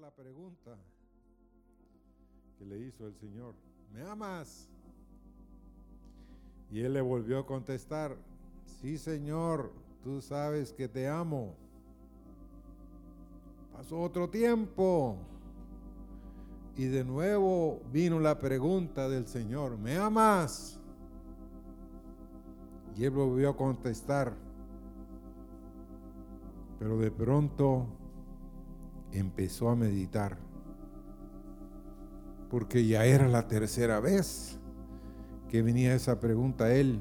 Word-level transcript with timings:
la 0.00 0.10
pregunta 0.12 0.76
que 2.56 2.64
le 2.64 2.78
hizo 2.78 3.06
el 3.06 3.14
Señor. 3.16 3.54
¿Me 3.92 4.02
amas? 4.02 4.68
Y 6.70 6.80
él 6.80 6.92
le 6.92 7.00
volvió 7.00 7.38
a 7.40 7.46
contestar, 7.46 8.16
sí 8.64 8.96
Señor, 8.96 9.72
tú 10.04 10.20
sabes 10.20 10.72
que 10.72 10.88
te 10.88 11.08
amo. 11.08 11.56
Pasó 13.72 14.00
otro 14.00 14.28
tiempo. 14.28 15.16
Y 16.76 16.84
de 16.84 17.02
nuevo 17.02 17.80
vino 17.90 18.20
la 18.20 18.38
pregunta 18.38 19.08
del 19.08 19.26
Señor, 19.26 19.78
¿me 19.78 19.96
amas? 19.96 20.78
Y 22.94 23.04
él 23.04 23.10
volvió 23.10 23.50
a 23.50 23.56
contestar. 23.56 24.32
Pero 26.78 26.98
de 26.98 27.10
pronto 27.10 27.88
empezó 29.12 29.68
a 29.70 29.76
meditar. 29.76 30.38
Porque 32.50 32.86
ya 32.86 33.04
era 33.04 33.28
la 33.28 33.46
tercera 33.46 34.00
vez 34.00 34.58
que 35.48 35.62
venía 35.62 35.94
esa 35.94 36.20
pregunta 36.20 36.64
a 36.64 36.74
él. 36.74 37.00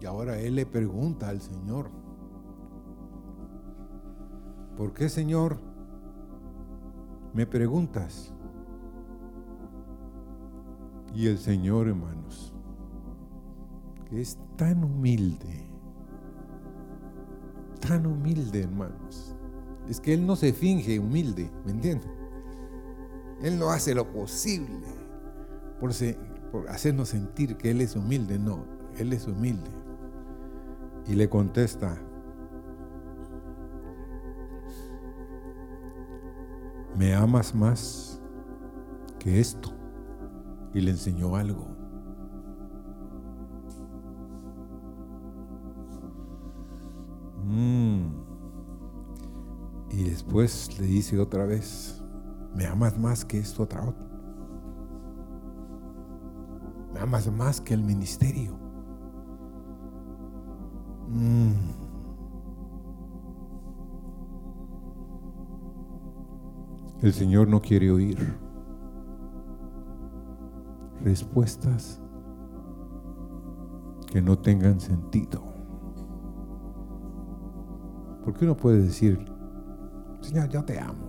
Y 0.00 0.06
ahora 0.06 0.38
él 0.38 0.54
le 0.54 0.66
pregunta 0.66 1.28
al 1.28 1.40
Señor, 1.40 1.90
¿por 4.76 4.92
qué 4.92 5.08
Señor 5.08 5.58
me 7.34 7.46
preguntas? 7.46 8.32
Y 11.14 11.26
el 11.26 11.38
Señor, 11.38 11.88
hermanos, 11.88 12.54
que 14.08 14.20
es 14.20 14.38
tan 14.56 14.84
humilde, 14.84 15.68
tan 17.80 18.06
humilde, 18.06 18.62
hermanos, 18.62 19.34
es 19.88 20.00
que 20.00 20.12
Él 20.12 20.26
no 20.26 20.36
se 20.36 20.52
finge 20.52 20.98
humilde, 20.98 21.50
¿me 21.64 21.72
entienden? 21.72 22.10
Él 23.42 23.58
no 23.58 23.70
hace 23.70 23.94
lo 23.94 24.10
posible 24.12 24.86
por, 25.80 25.92
por 26.50 26.68
hacernos 26.68 27.08
sentir 27.08 27.56
que 27.56 27.70
Él 27.70 27.80
es 27.80 27.96
humilde, 27.96 28.38
no, 28.38 28.64
Él 28.96 29.12
es 29.12 29.26
humilde. 29.26 29.70
Y 31.06 31.14
le 31.14 31.28
contesta, 31.28 31.96
¿me 36.96 37.14
amas 37.14 37.54
más 37.54 38.20
que 39.18 39.40
esto? 39.40 39.72
Y 40.74 40.80
le 40.82 40.90
enseñó 40.90 41.34
algo. 41.36 41.66
Mm. 47.46 48.17
Después 50.18 50.80
le 50.80 50.86
dice 50.88 51.16
otra 51.20 51.46
vez, 51.46 52.02
¿me 52.52 52.66
amas 52.66 52.98
más 52.98 53.24
que 53.24 53.38
esto 53.38 53.62
otra 53.62 53.88
otra? 53.88 54.04
¿Me 56.92 56.98
amas 56.98 57.30
más 57.30 57.60
que 57.60 57.72
el 57.72 57.84
ministerio? 57.84 58.58
Mm. 61.06 61.52
El 67.00 67.12
Señor 67.12 67.46
no 67.46 67.62
quiere 67.62 67.92
oír 67.92 68.18
respuestas 71.00 72.02
que 74.08 74.20
no 74.20 74.36
tengan 74.36 74.80
sentido. 74.80 75.44
Porque 78.24 78.44
uno 78.44 78.56
puede 78.56 78.82
decir, 78.82 79.37
Señor, 80.28 80.50
yo 80.50 80.62
te 80.62 80.78
amo. 80.78 81.08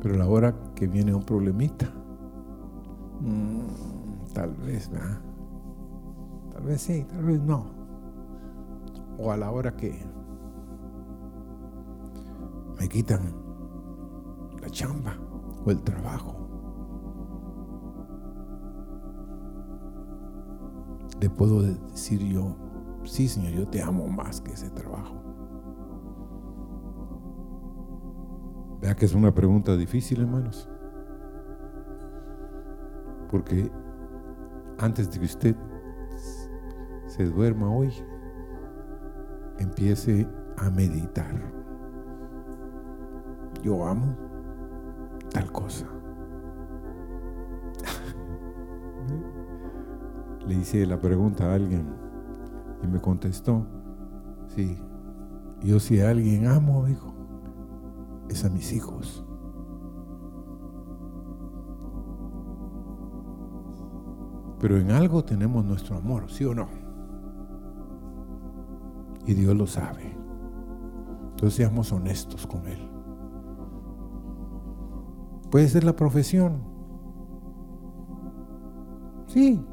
Pero 0.00 0.14
a 0.14 0.18
la 0.18 0.26
hora 0.26 0.54
que 0.74 0.86
viene 0.86 1.14
un 1.14 1.22
problemita, 1.22 1.84
mm, 3.20 4.32
tal 4.32 4.54
vez, 4.54 4.88
¿verdad? 4.90 5.20
Tal 6.50 6.62
vez 6.62 6.80
sí, 6.80 7.04
tal 7.10 7.24
vez 7.24 7.42
no. 7.42 7.66
O 9.18 9.30
a 9.30 9.36
la 9.36 9.50
hora 9.50 9.76
que 9.76 10.02
me 12.80 12.88
quitan 12.88 13.20
la 14.62 14.70
chamba 14.70 15.14
o 15.66 15.70
el 15.70 15.82
trabajo. 15.82 16.38
Le 21.20 21.28
puedo 21.28 21.60
decir 21.60 22.22
yo, 22.22 22.56
sí 23.04 23.28
Señor, 23.28 23.52
yo 23.52 23.68
te 23.68 23.82
amo 23.82 24.08
más 24.08 24.40
que 24.40 24.52
ese 24.52 24.70
trabajo. 24.70 25.31
Vea 28.82 28.94
que 28.96 29.04
es 29.04 29.14
una 29.14 29.32
pregunta 29.32 29.76
difícil, 29.76 30.22
hermanos. 30.22 30.68
Porque 33.30 33.70
antes 34.76 35.08
de 35.08 35.20
que 35.20 35.24
usted 35.24 35.54
se 37.06 37.26
duerma 37.26 37.70
hoy, 37.70 37.92
empiece 39.60 40.26
a 40.56 40.68
meditar. 40.68 41.32
Yo 43.62 43.86
amo 43.86 44.16
tal 45.30 45.52
cosa. 45.52 45.86
Le 50.44 50.56
hice 50.56 50.84
la 50.86 51.00
pregunta 51.00 51.52
a 51.52 51.54
alguien 51.54 51.86
y 52.82 52.88
me 52.88 53.00
contestó, 53.00 53.64
sí, 54.48 54.76
yo 55.60 55.78
si 55.78 56.00
a 56.00 56.10
alguien 56.10 56.48
amo, 56.48 56.86
dijo, 56.86 57.21
es 58.32 58.44
a 58.44 58.50
mis 58.50 58.72
hijos. 58.72 59.24
Pero 64.60 64.78
en 64.78 64.90
algo 64.92 65.24
tenemos 65.24 65.64
nuestro 65.64 65.96
amor, 65.96 66.30
¿sí 66.30 66.44
o 66.44 66.54
no? 66.54 66.68
Y 69.26 69.34
Dios 69.34 69.56
lo 69.56 69.66
sabe. 69.66 70.16
Entonces 71.30 71.54
seamos 71.54 71.92
honestos 71.92 72.46
con 72.46 72.66
Él. 72.66 72.88
Puede 75.50 75.68
ser 75.68 75.84
la 75.84 75.94
profesión. 75.94 76.62
Sí. 79.26 79.64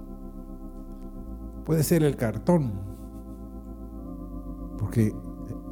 Puede 1.66 1.84
ser 1.84 2.03
el 2.03 2.16
cartón. 2.16 2.89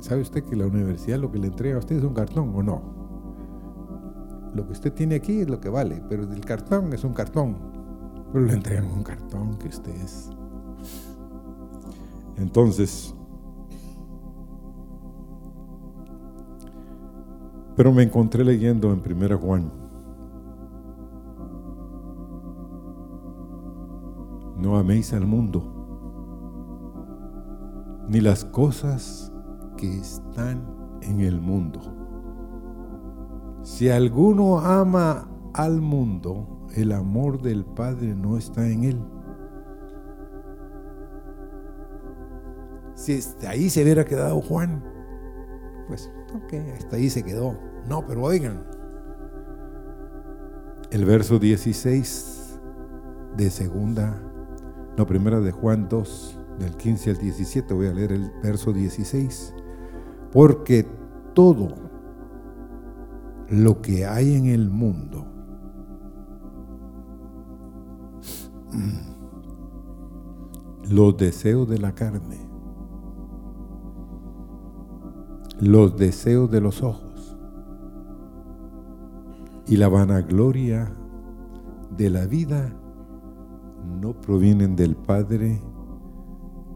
¿Sabe 0.07 0.21
usted 0.21 0.45
que 0.45 0.55
la 0.55 0.65
universidad 0.65 1.19
lo 1.19 1.29
que 1.29 1.37
le 1.37 1.47
entrega 1.47 1.75
a 1.75 1.79
usted 1.79 1.97
es 1.97 2.03
un 2.03 2.13
cartón 2.13 2.53
o 2.55 2.63
no? 2.63 2.81
Lo 4.55 4.65
que 4.65 4.71
usted 4.71 4.93
tiene 4.93 5.15
aquí 5.15 5.41
es 5.41 5.49
lo 5.49 5.59
que 5.59 5.67
vale, 5.67 6.01
pero 6.07 6.23
el 6.23 6.45
cartón 6.45 6.93
es 6.93 7.03
un 7.03 7.13
cartón. 7.13 7.57
Pero 8.31 8.45
le 8.45 8.53
entregan 8.53 8.85
un 8.85 9.03
cartón 9.03 9.57
que 9.57 9.67
usted 9.67 9.93
es. 9.95 10.29
Entonces, 12.37 13.13
Pero 17.75 17.93
me 17.93 18.01
encontré 18.01 18.43
leyendo 18.43 18.91
en 18.91 19.03
1 19.05 19.37
Juan. 19.37 19.71
No 24.57 24.77
améis 24.77 25.13
al 25.13 25.27
mundo, 25.27 25.61
ni 28.09 28.19
las 28.19 28.43
cosas 28.43 29.31
que 29.77 29.99
están 29.99 30.67
en 31.01 31.21
el 31.21 31.39
mundo. 31.39 31.79
Si 33.63 33.89
alguno 33.89 34.59
ama 34.59 35.29
al 35.53 35.81
mundo, 35.81 36.67
el 36.75 36.91
amor 36.91 37.41
del 37.41 37.65
Padre 37.65 38.15
no 38.15 38.37
está 38.37 38.67
en 38.67 38.83
él. 38.83 39.01
Si 42.95 43.19
ahí 43.47 43.69
se 43.69 43.83
hubiera 43.83 44.03
quedado 44.03 44.41
Juan, 44.41 44.83
pues 45.87 46.11
ok, 46.33 46.53
hasta 46.75 46.95
ahí 46.97 47.09
se 47.09 47.23
quedó. 47.23 47.57
No, 47.87 48.05
pero 48.05 48.23
oigan, 48.23 48.65
el 50.91 51.05
verso 51.05 51.39
16 51.39 52.59
de 53.37 53.49
segunda, 53.49 54.21
no, 54.97 55.05
primera 55.05 55.39
de 55.39 55.51
Juan 55.51 55.87
2, 55.87 56.39
del 56.59 56.75
15 56.75 57.11
al 57.11 57.17
17, 57.17 57.73
voy 57.73 57.87
a 57.87 57.93
leer 57.93 58.11
el 58.11 58.31
verso 58.41 58.73
16, 58.73 59.53
porque 60.31 60.87
todo 61.33 61.69
lo 63.49 63.81
que 63.81 64.05
hay 64.05 64.35
en 64.35 64.45
el 64.47 64.69
mundo, 64.69 65.25
los 70.89 71.17
deseos 71.17 71.69
de 71.69 71.77
la 71.77 71.93
carne, 71.93 72.47
los 75.59 75.97
deseos 75.97 76.49
de 76.51 76.61
los 76.61 76.83
ojos, 76.83 77.37
y 79.67 79.77
la 79.77 79.89
vanagloria 79.89 80.93
de 81.97 82.09
la 82.09 82.25
vida 82.25 82.73
no 84.01 84.19
provienen 84.21 84.75
del 84.75 84.95
Padre, 84.95 85.61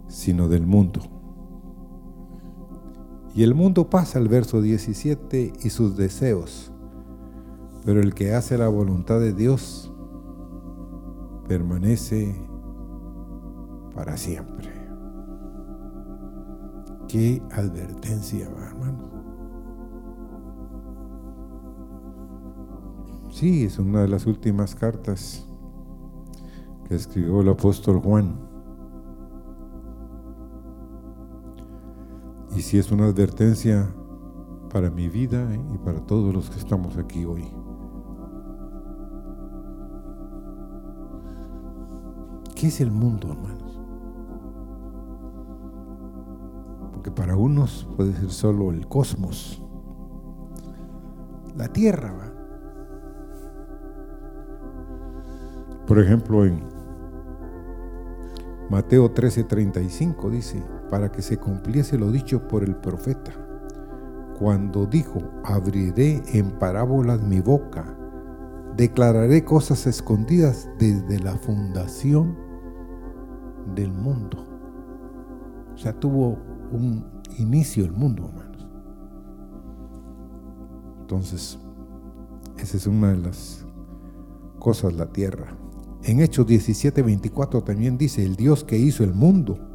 sino 0.08 0.48
del 0.48 0.66
mundo. 0.66 1.21
Y 3.34 3.44
el 3.44 3.56
mundo 3.56 3.90
pasa 3.90 4.20
al 4.20 4.28
verso 4.28 4.62
17 4.62 5.54
y 5.64 5.70
sus 5.70 5.96
deseos, 5.96 6.72
pero 7.86 8.02
el 8.02 8.14
que 8.14 8.34
hace 8.34 8.58
la 8.58 8.68
voluntad 8.68 9.20
de 9.20 9.34
Dios 9.34 9.92
permanece 11.48 12.36
para 13.96 14.18
siempre. 14.18 14.70
Qué 17.08 17.42
advertencia, 17.52 18.48
hermano. 18.48 19.10
Sí, 23.30 23.64
es 23.64 23.80
una 23.80 24.02
de 24.02 24.10
las 24.10 24.26
últimas 24.26 24.76
cartas 24.76 25.48
que 26.88 26.96
escribió 26.96 27.42
el 27.42 27.50
apóstol 27.50 28.00
Juan. 28.00 28.51
Y 32.56 32.62
si 32.62 32.78
es 32.78 32.92
una 32.92 33.06
advertencia 33.06 33.88
para 34.72 34.90
mi 34.90 35.10
vida 35.10 35.48
y 35.74 35.78
para 35.78 36.00
todos 36.02 36.34
los 36.34 36.50
que 36.50 36.60
estamos 36.60 36.98
aquí 36.98 37.26
hoy. 37.26 37.46
¿Qué 42.56 42.68
es 42.68 42.80
el 42.80 42.92
mundo, 42.92 43.32
hermanos? 43.32 43.80
Porque 46.94 47.12
para 47.12 47.36
unos 47.36 47.88
puede 47.98 48.14
ser 48.14 48.30
solo 48.30 48.72
el 48.72 48.88
cosmos, 48.88 49.62
la 51.58 51.68
tierra. 51.68 52.14
¿va? 52.14 52.32
Por 55.88 56.00
ejemplo, 56.00 56.46
en 56.46 56.62
Mateo 58.70 59.14
13:35 59.14 60.30
dice, 60.30 60.64
para 60.92 61.10
que 61.10 61.22
se 61.22 61.38
cumpliese 61.38 61.98
lo 61.98 62.12
dicho 62.12 62.50
por 62.50 62.64
el 62.64 62.76
profeta, 62.76 63.32
cuando 64.38 64.86
dijo, 64.86 65.22
abriré 65.46 66.22
en 66.34 66.52
parábolas 66.60 67.24
mi 67.24 67.40
boca, 67.40 67.98
declararé 68.76 69.46
cosas 69.46 69.88
escondidas 69.88 70.70
desde 70.78 71.18
la 71.20 71.38
fundación 71.38 72.38
del 73.74 73.94
mundo. 73.94 74.46
O 75.74 75.78
sea, 75.78 75.98
tuvo 75.98 76.38
un 76.74 77.06
inicio 77.38 77.86
el 77.86 77.94
mundo, 77.94 78.28
hermanos. 78.28 78.68
Entonces, 81.00 81.58
esa 82.58 82.78
es 82.78 82.86
una 82.86 83.12
de 83.12 83.18
las 83.18 83.66
cosas, 84.60 84.94
la 84.94 85.06
tierra. 85.06 85.56
En 86.04 86.20
Hechos 86.20 86.46
17, 86.48 87.02
24 87.02 87.64
también 87.64 87.98
dice, 87.98 88.26
el 88.26 88.36
Dios 88.36 88.66
que 88.66 88.78
hizo 88.78 89.06
el 89.06 89.14
mundo 89.14 89.71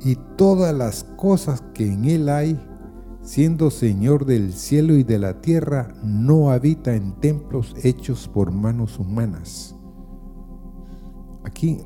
y 0.00 0.16
todas 0.36 0.74
las 0.74 1.04
cosas 1.04 1.62
que 1.74 1.92
en 1.92 2.04
él 2.04 2.28
hay, 2.28 2.58
siendo 3.22 3.70
Señor 3.70 4.24
del 4.24 4.52
cielo 4.52 4.94
y 4.94 5.02
de 5.02 5.18
la 5.18 5.40
tierra, 5.40 5.94
no 6.02 6.50
habita 6.50 6.94
en 6.94 7.12
templos 7.20 7.74
hechos 7.82 8.28
por 8.28 8.50
manos 8.50 8.98
humanas. 8.98 9.76
Aquí 11.44 11.78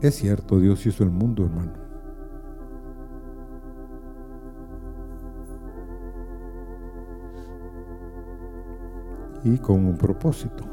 es 0.00 0.14
cierto, 0.14 0.58
Dios 0.58 0.84
hizo 0.86 1.04
el 1.04 1.10
mundo, 1.10 1.44
hermano. 1.44 1.90
y 9.44 9.58
con 9.58 9.84
un 9.86 9.96
propósito. 9.96 10.64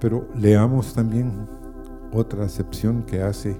Pero 0.00 0.28
leamos 0.34 0.94
también 0.94 1.46
otra 2.12 2.44
acepción 2.44 3.02
que 3.04 3.22
hace 3.22 3.58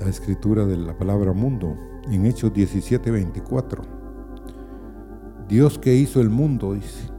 la 0.00 0.08
escritura 0.08 0.64
de 0.64 0.76
la 0.76 0.96
palabra 0.96 1.32
mundo 1.32 1.76
en 2.10 2.26
Hechos 2.26 2.52
17, 2.52 3.10
24. 3.10 3.82
Dios 5.48 5.78
que 5.78 5.94
hizo 5.94 6.20
el 6.20 6.30
mundo, 6.30 6.74
dice. 6.74 7.10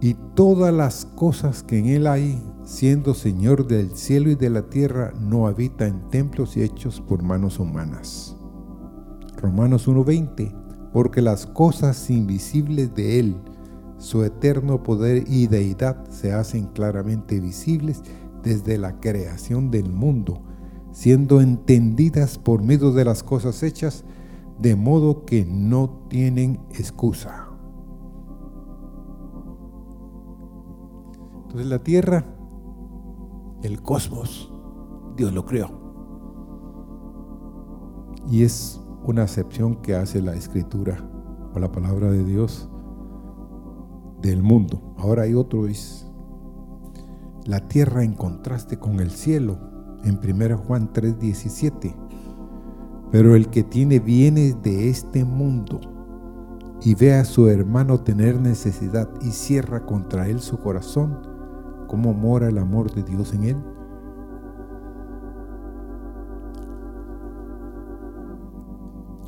Y 0.00 0.14
todas 0.34 0.72
las 0.72 1.06
cosas 1.06 1.62
que 1.62 1.78
en 1.78 1.86
él 1.86 2.06
hay, 2.06 2.42
siendo 2.64 3.14
Señor 3.14 3.66
del 3.66 3.90
cielo 3.96 4.30
y 4.30 4.34
de 4.34 4.50
la 4.50 4.62
tierra, 4.62 5.12
no 5.18 5.46
habita 5.46 5.86
en 5.86 6.08
templos 6.10 6.56
y 6.56 6.62
hechos 6.62 7.00
por 7.00 7.22
manos 7.22 7.58
humanas. 7.58 8.36
Romanos 9.36 9.88
1:20, 9.88 10.54
porque 10.92 11.22
las 11.22 11.46
cosas 11.46 12.10
invisibles 12.10 12.94
de 12.94 13.18
Él, 13.18 13.36
su 14.04 14.22
eterno 14.22 14.82
poder 14.82 15.24
y 15.26 15.46
deidad 15.46 16.06
se 16.10 16.34
hacen 16.34 16.66
claramente 16.66 17.40
visibles 17.40 18.02
desde 18.42 18.76
la 18.76 19.00
creación 19.00 19.70
del 19.70 19.90
mundo, 19.90 20.42
siendo 20.92 21.40
entendidas 21.40 22.36
por 22.36 22.62
medio 22.62 22.92
de 22.92 23.06
las 23.06 23.22
cosas 23.22 23.62
hechas, 23.62 24.04
de 24.58 24.76
modo 24.76 25.24
que 25.24 25.46
no 25.46 26.04
tienen 26.10 26.60
excusa. 26.72 27.48
Entonces 31.44 31.66
la 31.66 31.82
tierra, 31.82 32.26
el 33.62 33.80
cosmos, 33.80 34.52
Dios 35.16 35.32
lo 35.32 35.46
creó. 35.46 35.70
Y 38.28 38.42
es 38.42 38.82
una 39.02 39.22
acepción 39.22 39.76
que 39.76 39.94
hace 39.94 40.20
la 40.20 40.34
escritura 40.34 41.10
o 41.54 41.58
la 41.58 41.72
palabra 41.72 42.10
de 42.10 42.22
Dios 42.22 42.68
del 44.28 44.42
mundo. 44.42 44.94
Ahora 44.96 45.22
hay 45.22 45.34
otro, 45.34 45.66
es 45.66 46.06
la 47.44 47.68
tierra 47.68 48.04
en 48.04 48.14
contraste 48.14 48.78
con 48.78 49.00
el 49.00 49.10
cielo, 49.10 49.58
en 50.02 50.18
1 50.18 50.58
Juan 50.58 50.92
3:17. 50.92 51.94
Pero 53.10 53.34
el 53.36 53.48
que 53.48 53.62
tiene 53.62 54.00
bienes 54.00 54.60
de 54.62 54.88
este 54.88 55.24
mundo 55.24 55.80
y 56.82 56.94
ve 56.94 57.14
a 57.14 57.24
su 57.24 57.48
hermano 57.48 58.00
tener 58.00 58.40
necesidad 58.40 59.08
y 59.20 59.30
cierra 59.30 59.86
contra 59.86 60.26
él 60.28 60.40
su 60.40 60.58
corazón, 60.58 61.18
¿cómo 61.86 62.12
mora 62.12 62.48
el 62.48 62.58
amor 62.58 62.92
de 62.92 63.02
Dios 63.02 63.32
en 63.34 63.44
él? 63.44 63.56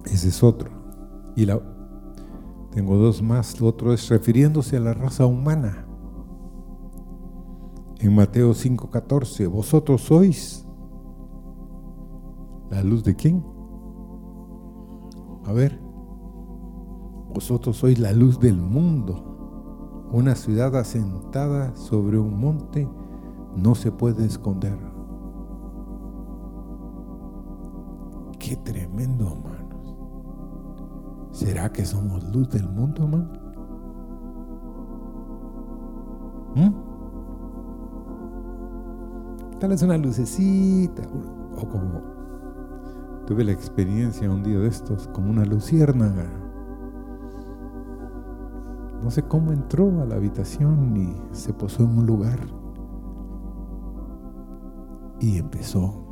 Ese 0.07 0.29
es 0.29 0.43
otro. 0.43 0.71
Y 1.37 1.45
la, 1.45 1.61
tengo 2.77 2.99
dos 2.99 3.23
más. 3.23 3.63
Otro 3.63 3.95
es 3.95 4.07
refiriéndose 4.11 4.77
a 4.77 4.81
la 4.81 4.93
raza 4.93 5.25
humana. 5.25 5.87
En 8.01 8.15
Mateo 8.15 8.53
5:14, 8.53 9.47
vosotros 9.47 10.03
sois 10.03 10.69
la 12.69 12.83
luz 12.83 13.03
de 13.03 13.17
quién? 13.17 13.43
A 15.47 15.55
ver, 15.55 15.81
vosotros 17.33 17.79
sois 17.79 17.99
la 17.99 18.13
luz 18.13 18.39
del 18.39 18.59
mundo. 18.59 20.09
Una 20.13 20.35
ciudad 20.35 20.77
asentada 20.77 21.75
sobre 21.77 22.19
un 22.19 22.39
monte 22.39 22.87
no 23.57 23.75
se 23.75 23.91
puede 23.91 24.27
esconder. 24.27 24.77
Qué 28.39 28.55
tremendo, 28.57 29.33
hermano. 29.33 29.56
¿Será 31.37 31.71
que 31.71 31.85
somos 31.85 32.25
luz 32.33 32.49
del 32.49 32.67
mundo, 32.67 33.05
hermano? 33.05 33.29
¿Mm? 36.55 36.71
Tal 39.61 39.69
vez 39.69 39.83
una 39.83 39.99
lucecita, 39.99 41.03
o 41.55 41.69
como 41.69 42.01
tuve 43.27 43.45
la 43.45 43.53
experiencia 43.53 44.31
un 44.31 44.43
día 44.43 44.59
de 44.59 44.69
estos, 44.69 45.09
como 45.09 45.29
una 45.29 45.45
luciérnaga. 45.45 46.25
No 49.03 49.11
sé 49.11 49.23
cómo 49.23 49.53
entró 49.53 50.01
a 50.01 50.07
la 50.07 50.15
habitación 50.15 50.97
y 50.97 51.15
se 51.33 51.53
posó 51.53 51.83
en 51.83 51.99
un 51.99 52.07
lugar 52.07 52.41
y 55.21 55.37
empezó. 55.37 56.03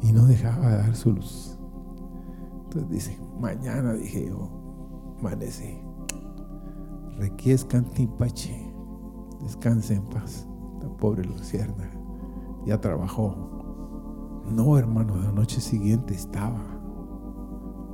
Y 0.00 0.12
no 0.12 0.26
dejaba 0.26 0.68
de 0.68 0.76
dar 0.76 0.94
su 0.94 1.12
luz. 1.12 1.57
Entonces 2.78 3.08
dice, 3.08 3.20
mañana 3.40 3.94
dije 3.94 4.28
yo, 4.28 4.48
amanece. 5.18 5.82
Requiescan 7.16 7.84
timpache, 7.90 8.72
descanse 9.42 9.94
en 9.94 10.04
paz. 10.04 10.46
La 10.80 10.88
pobre 10.88 11.24
Lucierna 11.24 11.90
ya 12.64 12.80
trabajó. 12.80 14.44
No, 14.48 14.78
hermano, 14.78 15.16
la 15.16 15.32
noche 15.32 15.60
siguiente 15.60 16.14
estaba 16.14 16.62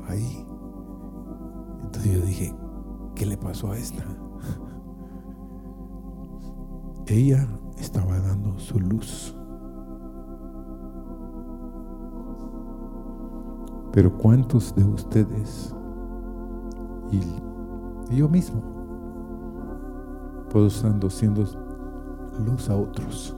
ahí. 0.06 0.46
Entonces 1.84 2.12
yo 2.12 2.20
dije, 2.26 2.54
¿qué 3.14 3.24
le 3.24 3.38
pasó 3.38 3.72
a 3.72 3.78
esta? 3.78 4.04
Ella 7.06 7.48
estaba 7.78 8.20
dando 8.20 8.58
su 8.58 8.78
luz. 8.78 9.34
Pero 13.94 14.12
¿cuántos 14.18 14.74
de 14.74 14.84
ustedes 14.84 15.72
y, 17.12 17.20
yo 18.16 18.28
mismo 18.28 18.60
puedo 20.50 20.66
estar 20.66 21.10
siendo 21.10 21.44
luz 22.44 22.70
a 22.70 22.76
otros. 22.76 23.36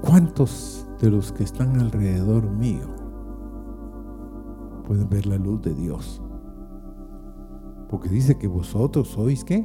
¿Cuántos 0.00 0.86
de 1.00 1.10
los 1.10 1.32
que 1.32 1.44
están 1.44 1.78
alrededor 1.80 2.50
mío 2.50 2.88
pueden 4.86 5.08
ver 5.08 5.26
la 5.26 5.36
luz 5.36 5.62
de 5.62 5.74
Dios? 5.74 6.22
Porque 7.88 8.08
dice 8.08 8.36
que 8.36 8.48
vosotros 8.48 9.08
sois 9.08 9.44
qué? 9.44 9.64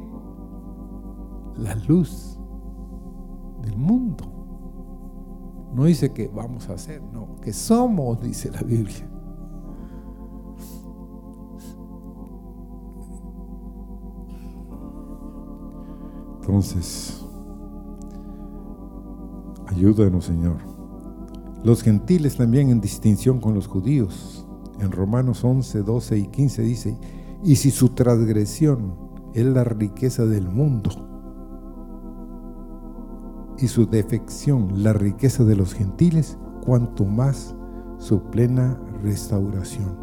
La 1.56 1.74
luz 1.88 2.38
del 3.62 3.76
mundo. 3.76 4.13
No 5.74 5.84
dice 5.84 6.12
que 6.12 6.28
vamos 6.28 6.68
a 6.68 6.74
hacer, 6.74 7.02
no, 7.02 7.36
que 7.42 7.52
somos, 7.52 8.22
dice 8.22 8.48
la 8.50 8.62
Biblia. 8.62 9.10
Entonces, 16.40 17.24
ayúdanos 19.66 20.26
Señor. 20.26 20.58
Los 21.64 21.82
gentiles 21.82 22.36
también 22.36 22.68
en 22.68 22.80
distinción 22.80 23.40
con 23.40 23.54
los 23.54 23.66
judíos. 23.66 24.46
En 24.78 24.92
Romanos 24.92 25.42
11, 25.42 25.82
12 25.82 26.18
y 26.18 26.26
15 26.28 26.62
dice, 26.62 26.98
y 27.42 27.56
si 27.56 27.72
su 27.72 27.88
transgresión 27.90 28.94
es 29.32 29.46
la 29.46 29.64
riqueza 29.64 30.24
del 30.26 30.48
mundo 30.48 31.03
y 33.58 33.68
su 33.68 33.86
defección 33.86 34.82
la 34.82 34.92
riqueza 34.92 35.44
de 35.44 35.56
los 35.56 35.74
gentiles, 35.74 36.38
cuanto 36.64 37.04
más 37.04 37.54
su 37.98 38.22
plena 38.30 38.78
restauración. 39.02 39.96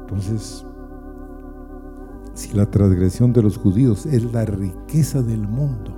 Entonces, 0.00 0.66
si 2.34 2.52
la 2.52 2.70
transgresión 2.70 3.32
de 3.32 3.42
los 3.42 3.56
judíos 3.56 4.06
es 4.06 4.32
la 4.32 4.44
riqueza 4.44 5.22
del 5.22 5.46
mundo, 5.46 5.96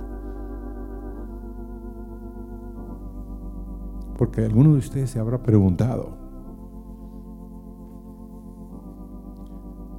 porque 4.17 4.45
alguno 4.45 4.73
de 4.73 4.79
ustedes 4.79 5.09
se 5.09 5.19
habrá 5.19 5.41
preguntado 5.43 6.17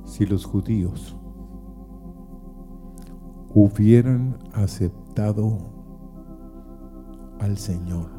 si 0.04 0.24
los 0.24 0.44
judíos 0.44 1.16
hubieran 3.56 4.36
aceptado 4.52 5.56
al 7.40 7.56
Señor, 7.56 8.10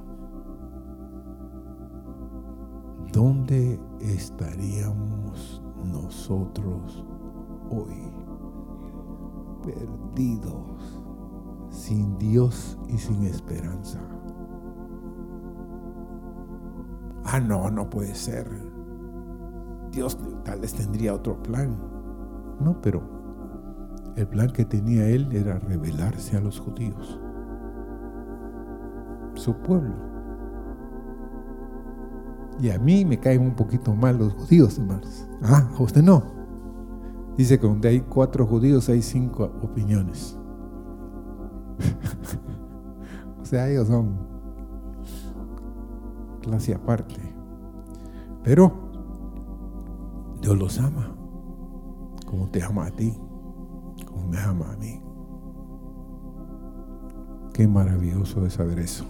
¿dónde 3.14 3.80
estaríamos 4.00 5.62
nosotros 5.84 7.06
hoy, 7.70 8.12
perdidos, 9.64 11.04
sin 11.70 12.18
Dios 12.18 12.80
y 12.88 12.98
sin 12.98 13.24
esperanza. 13.26 14.02
Ah, 17.26 17.40
no, 17.40 17.70
no 17.70 17.88
puede 17.90 18.16
ser. 18.16 18.50
Dios 19.92 20.18
tal 20.44 20.62
vez 20.62 20.74
tendría 20.74 21.14
otro 21.14 21.44
plan. 21.44 21.78
No, 22.60 22.82
pero 22.82 23.17
el 24.18 24.28
plan 24.28 24.50
que 24.50 24.66
tenía 24.66 25.08
él 25.08 25.30
era 25.32 25.60
revelarse 25.60 26.36
a 26.36 26.42
los 26.42 26.60
judíos, 26.60 27.20
su 29.36 29.54
pueblo. 29.58 29.94
Y 32.60 32.72
a 32.72 32.80
mí 32.80 33.06
me 33.06 33.20
caen 33.20 33.44
un 33.44 33.56
poquito 33.56 33.94
mal 33.94 34.18
los 34.18 34.34
judíos, 34.34 34.80
hermanos. 34.80 35.30
Ah, 35.44 35.70
a 35.78 35.84
usted 35.84 36.02
no. 36.02 36.24
Dice 37.38 37.60
que 37.60 37.68
donde 37.68 37.90
hay 37.90 38.02
cuatro 38.02 38.48
judíos 38.48 38.90
hay 38.90 39.04
cinco 39.04 39.44
opiniones. 39.62 40.36
o 43.40 43.46
sea, 43.46 43.70
ellos 43.70 43.88
son 43.88 44.18
clase 46.42 46.74
aparte. 46.74 47.22
Pero 48.44 48.74
Dios 50.42 50.58
los 50.58 50.80
ama, 50.80 51.16
como 52.26 52.50
te 52.50 52.64
ama 52.64 52.88
a 52.88 52.92
ti, 52.92 53.16
me 54.28 54.38
ama 54.38 54.72
a 54.72 54.78
mí. 54.78 55.02
Qué 57.54 57.68
maravilloso 57.68 58.46
es 58.46 58.54
saber 58.54 58.80
eso. 58.80 59.06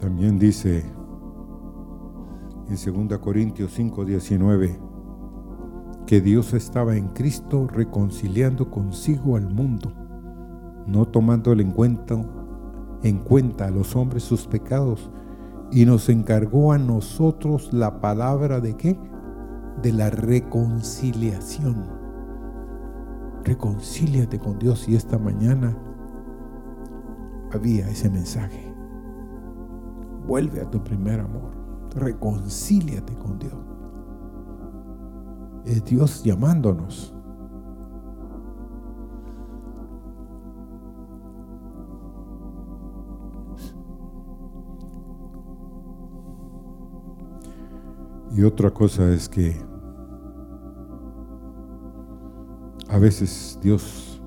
También 0.00 0.38
dice 0.38 0.84
en 2.70 3.08
2 3.08 3.18
Corintios 3.18 3.72
5, 3.74 4.04
19, 4.04 4.80
que 6.06 6.20
Dios 6.20 6.54
estaba 6.54 6.96
en 6.96 7.08
Cristo 7.08 7.66
reconciliando 7.66 8.70
consigo 8.70 9.36
al 9.36 9.52
mundo, 9.52 9.92
no 10.86 11.06
tomándole 11.06 11.62
en 11.62 11.72
cuenta, 11.72 12.14
en 13.02 13.18
cuenta 13.18 13.66
a 13.66 13.70
los 13.70 13.94
hombres 13.96 14.22
sus 14.22 14.46
pecados, 14.46 15.10
y 15.72 15.84
nos 15.84 16.08
encargó 16.08 16.72
a 16.72 16.78
nosotros 16.78 17.72
la 17.72 18.00
palabra 18.00 18.60
de 18.60 18.76
qué? 18.76 18.98
De 19.82 19.92
la 19.92 20.10
reconciliación. 20.10 21.86
Reconcíliate 23.44 24.38
con 24.38 24.58
Dios 24.58 24.88
y 24.88 24.96
esta 24.96 25.18
mañana 25.18 25.76
había 27.52 27.88
ese 27.88 28.10
mensaje. 28.10 28.72
Vuelve 30.26 30.60
a 30.60 30.70
tu 30.70 30.84
primer 30.84 31.20
amor 31.20 31.60
reconcíliate 31.94 33.14
con 33.14 33.38
Dios. 33.38 33.54
Es 35.64 35.84
Dios 35.84 36.22
llamándonos. 36.22 37.14
Y 48.32 48.42
otra 48.42 48.70
cosa 48.70 49.10
es 49.10 49.28
que 49.28 49.56
veces 53.00 53.58
Dios 53.62 54.22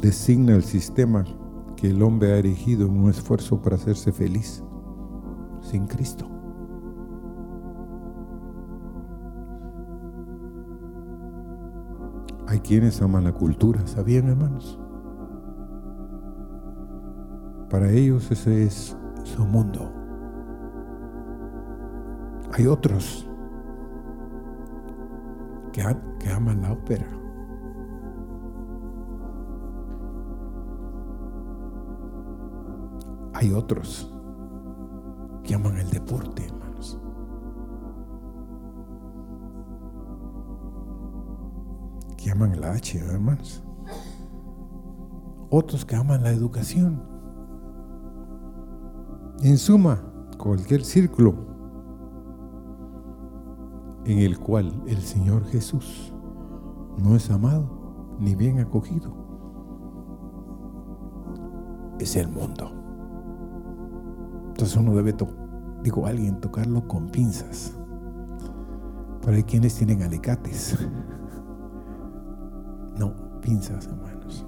designa 0.00 0.54
el 0.54 0.62
sistema 0.62 1.24
que 1.76 1.90
el 1.90 2.02
hombre 2.02 2.32
ha 2.32 2.38
erigido 2.38 2.86
en 2.86 2.96
un 2.98 3.10
esfuerzo 3.10 3.60
para 3.60 3.76
hacerse 3.76 4.12
feliz 4.12 4.62
sin 5.60 5.86
Cristo. 5.86 6.28
Hay 12.46 12.60
quienes 12.60 13.00
aman 13.02 13.24
la 13.24 13.32
cultura, 13.32 13.86
¿sabían 13.86 14.28
hermanos? 14.28 14.78
Para 17.70 17.90
ellos 17.90 18.30
ese 18.30 18.64
es 18.64 18.96
su 19.24 19.44
mundo. 19.44 19.90
Hay 22.52 22.66
otros 22.66 23.28
que, 25.72 25.82
que 26.20 26.28
aman 26.28 26.60
la 26.60 26.72
ópera. 26.72 27.21
Hay 33.42 33.52
otros 33.52 34.08
que 35.42 35.52
aman 35.52 35.76
el 35.76 35.90
deporte, 35.90 36.46
hermanos. 36.46 36.96
Que 42.16 42.30
aman 42.30 42.52
el 42.52 42.62
H, 42.62 43.00
hermanos. 43.00 43.64
Otros 45.50 45.84
que 45.84 45.96
aman 45.96 46.22
la 46.22 46.30
educación. 46.30 47.02
En 49.40 49.58
suma, 49.58 50.00
cualquier 50.38 50.84
círculo 50.84 51.34
en 54.04 54.18
el 54.18 54.38
cual 54.38 54.84
el 54.86 55.02
Señor 55.02 55.46
Jesús 55.46 56.14
no 56.96 57.16
es 57.16 57.28
amado 57.28 58.16
ni 58.20 58.36
bien 58.36 58.60
acogido, 58.60 59.12
es 61.98 62.14
el 62.14 62.28
mundo. 62.28 62.81
Entonces 64.62 64.80
uno 64.80 64.94
debe, 64.94 65.12
digo, 65.82 66.06
alguien 66.06 66.40
tocarlo 66.40 66.86
con 66.86 67.08
pinzas. 67.08 67.76
Pero 69.20 69.36
hay 69.36 69.42
quienes 69.42 69.74
tienen 69.74 70.02
alicates. 70.02 70.78
No, 72.96 73.40
pinzas, 73.40 73.86
hermanos. 73.86 74.46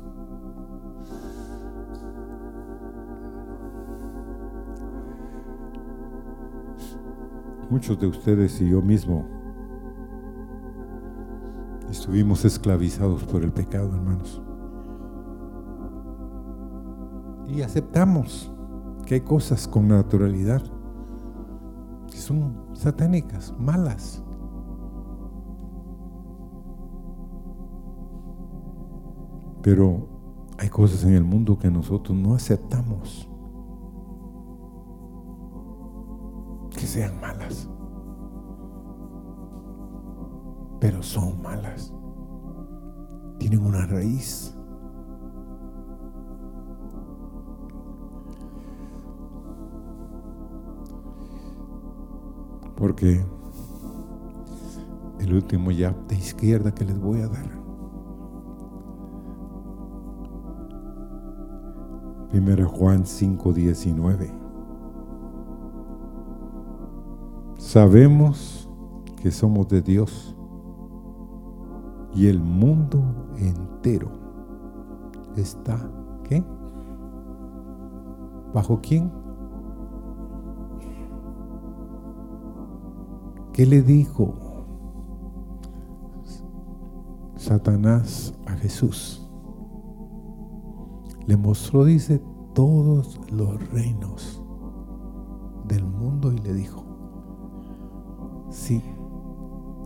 Muchos 7.70 7.98
de 7.98 8.06
ustedes 8.06 8.60
y 8.60 8.68
yo 8.68 8.82
mismo 8.82 9.26
estuvimos 11.90 12.44
esclavizados 12.44 13.24
por 13.24 13.42
el 13.42 13.50
pecado, 13.50 13.92
hermanos. 13.94 14.40
Y 17.48 17.62
aceptamos 17.62 18.53
que 19.04 19.14
hay 19.16 19.20
cosas 19.20 19.68
con 19.68 19.88
naturalidad 19.88 20.62
que 22.10 22.16
son 22.16 22.64
satánicas, 22.74 23.54
malas. 23.58 24.22
Pero 29.62 30.08
hay 30.58 30.68
cosas 30.68 31.04
en 31.04 31.14
el 31.14 31.24
mundo 31.24 31.58
que 31.58 31.70
nosotros 31.70 32.16
no 32.16 32.34
aceptamos 32.34 33.28
que 36.70 36.86
sean 36.86 37.20
malas. 37.20 37.68
Pero 40.80 41.02
son 41.02 41.40
malas. 41.40 41.92
Tienen 43.38 43.60
una 43.60 43.86
raíz 43.86 44.53
Porque 52.84 53.24
el 55.18 55.32
último 55.32 55.70
ya 55.70 55.96
de 56.06 56.16
izquierda 56.16 56.74
que 56.74 56.84
les 56.84 57.00
voy 57.00 57.22
a 57.22 57.28
dar. 57.28 57.48
Primero 62.28 62.68
Juan 62.68 63.06
5:19. 63.06 64.30
Sabemos 67.56 68.68
que 69.22 69.30
somos 69.30 69.66
de 69.68 69.80
Dios 69.80 70.36
y 72.12 72.26
el 72.26 72.38
mundo 72.38 73.02
entero 73.38 74.10
está, 75.36 75.90
¿qué? 76.24 76.44
¿Bajo 78.52 78.78
quién? 78.82 79.23
¿Qué 83.54 83.64
le 83.66 83.82
dijo 83.82 84.34
Satanás 87.36 88.34
a 88.46 88.54
Jesús? 88.54 89.30
Le 91.28 91.36
mostró, 91.36 91.84
dice, 91.84 92.20
todos 92.52 93.20
los 93.30 93.70
reinos 93.70 94.42
del 95.68 95.84
mundo 95.84 96.32
y 96.32 96.38
le 96.38 96.52
dijo, 96.52 96.84
si 98.50 98.82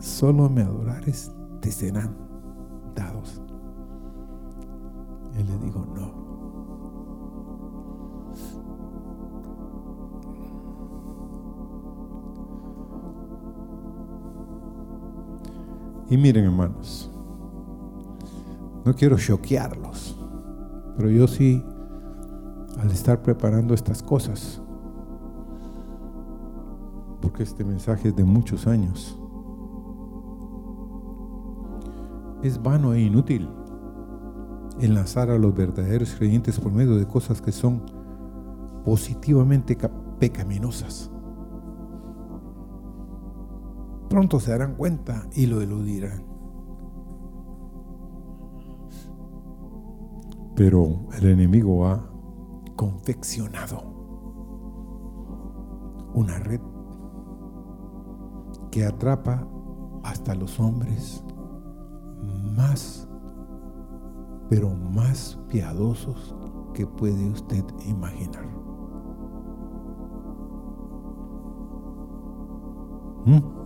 solo 0.01 0.49
me 0.49 0.63
adorares, 0.63 1.31
te 1.61 1.71
serán 1.71 2.17
dados. 2.95 3.43
Él 5.37 5.47
le 5.47 5.59
dijo, 5.59 5.85
no. 5.95 6.28
Y 16.11 16.17
miren 16.17 16.47
hermanos, 16.47 17.11
no 18.85 18.95
quiero 18.95 19.19
choquearlos, 19.19 20.17
pero 20.97 21.11
yo 21.11 21.27
sí, 21.27 21.63
al 22.79 22.91
estar 22.91 23.21
preparando 23.21 23.75
estas 23.75 24.03
cosas, 24.03 24.63
porque 27.21 27.43
este 27.43 27.63
mensaje 27.63 28.09
es 28.09 28.17
de 28.17 28.25
muchos 28.25 28.67
años, 28.67 29.19
es 32.43 32.63
vano 32.63 32.95
e 32.95 33.03
inútil 33.03 33.49
enlazar 34.81 35.29
a 35.29 35.37
los 35.37 35.55
verdaderos 35.55 36.15
creyentes 36.15 36.59
por 36.59 36.73
medio 36.73 36.97
de 36.97 37.07
cosas 37.07 37.43
que 37.43 37.53
son 37.53 37.83
positivamente 38.85 39.77
pecaminosas 40.19 41.11
pronto 44.09 44.41
se 44.41 44.51
darán 44.51 44.75
cuenta 44.75 45.29
y 45.35 45.47
lo 45.47 45.61
eludirán. 45.61 46.25
Pero 50.57 51.07
el 51.17 51.27
enemigo 51.27 51.87
ha 51.87 52.11
confeccionado 52.75 53.83
una 56.15 56.39
red 56.39 56.61
que 58.71 58.85
atrapa 58.85 59.47
hasta 60.03 60.35
los 60.35 60.59
hombres 60.59 61.25
más, 62.57 63.09
pero 64.49 64.71
más 64.71 65.39
piadosos 65.49 66.35
que 66.75 66.87
puede 66.87 67.31
usted 67.31 67.65
imaginar. 67.87 68.47
¿Mm? 73.27 73.58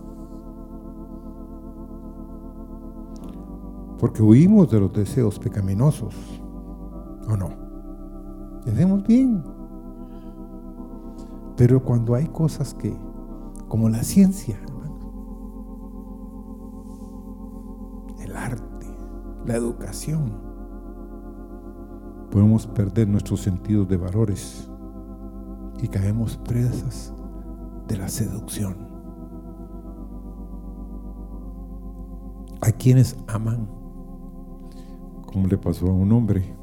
Porque 4.03 4.21
huimos 4.21 4.69
de 4.69 4.81
los 4.81 4.91
deseos 4.91 5.39
pecaminosos. 5.39 6.13
¿O 7.29 7.37
no? 7.37 7.51
Y 8.65 8.69
hacemos 8.69 9.01
bien. 9.07 9.41
Pero 11.55 11.81
cuando 11.81 12.13
hay 12.13 12.27
cosas 12.27 12.73
que, 12.73 12.93
como 13.69 13.87
la 13.87 14.03
ciencia, 14.03 14.59
el 18.19 18.35
arte, 18.35 18.87
la 19.45 19.55
educación, 19.55 20.33
podemos 22.29 22.67
perder 22.67 23.07
nuestros 23.07 23.39
sentidos 23.39 23.87
de 23.87 23.95
valores 23.95 24.69
y 25.81 25.87
caemos 25.87 26.35
presas 26.35 27.13
de 27.87 27.97
la 27.99 28.09
seducción. 28.09 28.75
Hay 32.59 32.73
quienes 32.73 33.15
aman 33.27 33.82
le 35.41 35.57
pasó 35.57 35.87
a 35.87 35.93
un 35.93 36.11
hombre, 36.11 36.55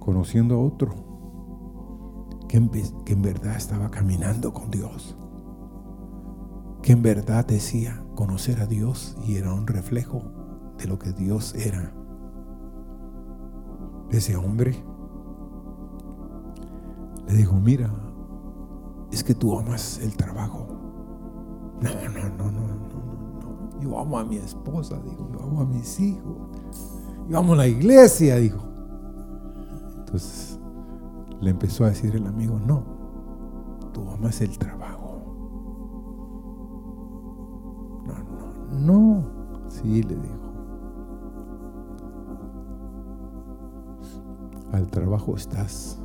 conociendo 0.00 0.54
a 0.54 0.58
otro, 0.58 0.94
que 2.48 2.56
en, 2.56 2.70
que 2.70 3.12
en 3.12 3.22
verdad 3.22 3.56
estaba 3.56 3.90
caminando 3.90 4.52
con 4.52 4.70
Dios, 4.70 5.16
que 6.82 6.92
en 6.92 7.02
verdad 7.02 7.46
decía 7.46 8.02
conocer 8.14 8.60
a 8.60 8.66
Dios 8.66 9.16
y 9.26 9.36
era 9.36 9.52
un 9.52 9.66
reflejo 9.66 10.22
de 10.78 10.86
lo 10.86 10.98
que 10.98 11.12
Dios 11.12 11.54
era. 11.54 11.92
Ese 14.10 14.36
hombre 14.36 14.74
le 17.26 17.34
dijo, 17.34 17.54
mira, 17.56 17.90
es 19.12 19.22
que 19.22 19.34
tú 19.34 19.58
amas 19.58 19.98
el 20.02 20.16
trabajo. 20.16 20.66
No, 21.80 21.90
no, 22.10 22.28
no, 22.36 22.50
no. 22.50 22.73
Yo 23.84 23.98
amo 23.98 24.18
a 24.18 24.24
mi 24.24 24.36
esposa, 24.36 24.98
dijo. 25.04 25.28
Yo 25.30 25.42
amo 25.42 25.60
a 25.60 25.66
mis 25.66 26.00
hijos. 26.00 26.48
Yo 27.28 27.38
amo 27.38 27.52
a 27.52 27.56
la 27.56 27.68
iglesia, 27.68 28.36
dijo. 28.36 28.62
Entonces 29.98 30.58
le 31.42 31.50
empezó 31.50 31.84
a 31.84 31.88
decir 31.88 32.16
el 32.16 32.26
amigo, 32.26 32.58
no, 32.58 32.82
tú 33.92 34.08
amas 34.08 34.40
el 34.40 34.56
trabajo. 34.56 35.20
No, 38.06 38.78
no, 38.78 38.80
no. 38.80 39.24
Sí, 39.68 40.02
le 40.02 40.16
dijo. 40.16 40.34
Al 44.72 44.88
trabajo 44.88 45.36
estás 45.36 46.00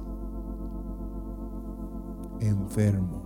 enfermo, 2.41 3.21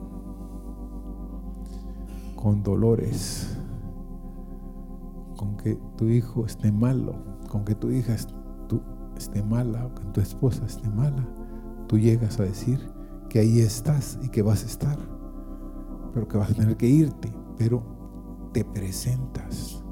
con 2.35 2.61
dolores 2.61 3.52
con 5.43 5.57
que 5.57 5.77
tu 5.97 6.05
hijo 6.05 6.45
esté 6.45 6.71
malo, 6.71 7.15
con 7.49 7.65
que 7.65 7.75
tu 7.75 7.91
hija 7.91 8.15
esté 9.17 9.43
mala 9.43 9.87
o 9.87 9.93
que 9.93 10.05
tu 10.05 10.21
esposa 10.21 10.63
esté 10.65 10.89
mala, 10.89 11.27
tú 11.87 11.99
llegas 11.99 12.39
a 12.39 12.43
decir 12.43 12.79
que 13.27 13.39
ahí 13.39 13.59
estás 13.59 14.17
y 14.23 14.29
que 14.29 14.41
vas 14.41 14.63
a 14.63 14.67
estar, 14.67 14.97
pero 16.13 16.29
que 16.29 16.37
vas 16.37 16.51
a 16.51 16.53
tener 16.53 16.77
que 16.77 16.87
irte, 16.87 17.35
pero 17.57 17.83
te 18.53 18.63
presentas, 18.63 19.83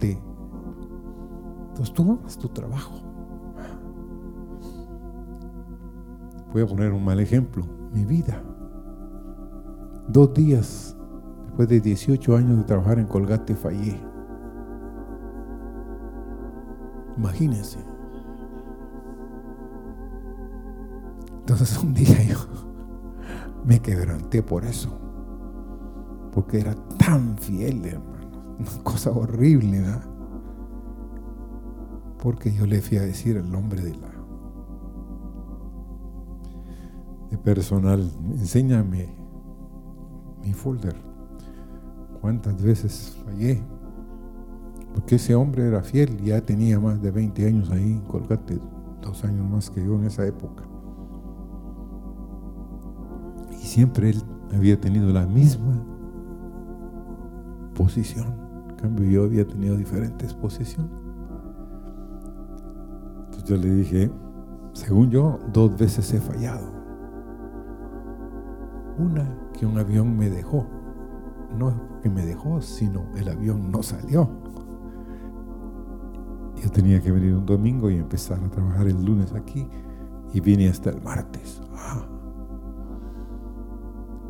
te... 0.00 0.20
Entonces 1.68 1.94
tú 1.94 2.02
amas 2.02 2.36
tu 2.36 2.48
trabajo. 2.48 2.96
Voy 6.52 6.62
a 6.62 6.66
poner 6.66 6.92
un 6.92 7.04
mal 7.04 7.20
ejemplo, 7.20 7.64
mi 7.92 8.04
vida. 8.04 8.42
Dos 10.08 10.34
días 10.34 10.96
después 11.44 11.68
de 11.68 11.80
18 11.80 12.36
años 12.36 12.58
de 12.58 12.64
trabajar 12.64 12.98
en 12.98 13.06
Colgate 13.06 13.54
fallé. 13.54 14.10
Imagínense. 17.20 17.78
Entonces 21.40 21.78
un 21.82 21.92
día 21.92 22.22
yo 22.24 22.38
me 23.66 23.78
quebranté 23.78 24.42
por 24.42 24.64
eso. 24.64 24.88
Porque 26.32 26.60
era 26.60 26.74
tan 26.96 27.36
fiel, 27.36 27.84
hermano. 27.84 28.56
Una 28.58 28.82
cosa 28.82 29.10
horrible, 29.10 29.82
¿verdad? 29.82 30.02
Porque 32.22 32.54
yo 32.54 32.64
le 32.64 32.80
fui 32.80 32.96
a 32.96 33.02
decir 33.02 33.36
el 33.36 33.50
nombre 33.50 33.82
de 33.82 33.94
la 33.96 34.08
de 37.30 37.38
personal, 37.38 38.10
enséñame 38.30 39.08
mi 40.42 40.54
folder. 40.54 40.96
¿Cuántas 42.20 42.60
veces 42.62 43.16
fallé? 43.24 43.62
Porque 44.94 45.16
ese 45.16 45.34
hombre 45.34 45.66
era 45.66 45.82
fiel, 45.82 46.20
ya 46.22 46.40
tenía 46.40 46.80
más 46.80 47.00
de 47.00 47.10
20 47.10 47.46
años 47.46 47.70
ahí 47.70 48.02
Colgate, 48.08 48.58
dos 49.00 49.24
años 49.24 49.48
más 49.48 49.70
que 49.70 49.84
yo 49.84 49.94
en 49.94 50.04
esa 50.04 50.26
época. 50.26 50.64
Y 53.52 53.66
siempre 53.66 54.10
él 54.10 54.22
había 54.52 54.80
tenido 54.80 55.10
la 55.12 55.26
misma 55.26 55.84
posición. 57.74 58.34
En 58.70 58.76
cambio, 58.76 59.10
yo 59.10 59.24
había 59.24 59.46
tenido 59.46 59.76
diferentes 59.76 60.34
posiciones. 60.34 60.90
Entonces 63.26 63.48
yo 63.48 63.56
le 63.56 63.74
dije, 63.74 64.10
según 64.72 65.10
yo, 65.10 65.38
dos 65.52 65.76
veces 65.76 66.12
he 66.12 66.20
fallado. 66.20 66.72
Una 68.98 69.38
que 69.52 69.66
un 69.66 69.78
avión 69.78 70.16
me 70.16 70.28
dejó. 70.30 70.66
No 71.56 71.72
que 72.02 72.08
me 72.08 72.24
dejó, 72.24 72.60
sino 72.60 73.06
el 73.16 73.28
avión 73.28 73.70
no 73.70 73.82
salió. 73.82 74.39
Yo 76.62 76.70
tenía 76.70 77.00
que 77.00 77.10
venir 77.10 77.34
un 77.34 77.46
domingo 77.46 77.90
y 77.90 77.96
empezar 77.96 78.38
a 78.44 78.50
trabajar 78.50 78.86
el 78.86 79.02
lunes 79.02 79.32
aquí 79.32 79.66
y 80.32 80.40
vine 80.40 80.68
hasta 80.68 80.90
el 80.90 81.00
martes. 81.00 81.62
Ah. 81.74 82.06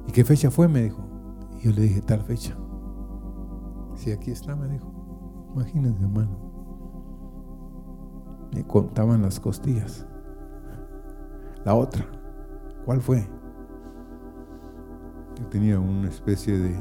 ¿Y 0.07 0.13
qué 0.13 0.25
fecha 0.25 0.51
fue? 0.51 0.69
Me 0.69 0.85
dijo. 0.85 1.03
Y 1.59 1.65
yo 1.65 1.73
le 1.73 1.83
dije 1.83 2.01
tal 2.03 2.23
fecha. 2.23 2.57
Si 3.97 4.13
aquí 4.13 4.31
está, 4.31 4.55
me 4.55 4.69
dijo. 4.69 4.93
Imagínense, 5.55 6.03
hermano. 6.03 6.39
Me 8.55 8.65
contaban 8.65 9.23
las 9.23 9.41
costillas. 9.41 10.07
La 11.65 11.75
otra, 11.75 12.07
¿cuál 12.85 13.01
fue? 13.01 13.29
Yo 15.37 15.47
tenía 15.49 15.81
una 15.81 16.09
especie 16.09 16.59
de 16.59 16.77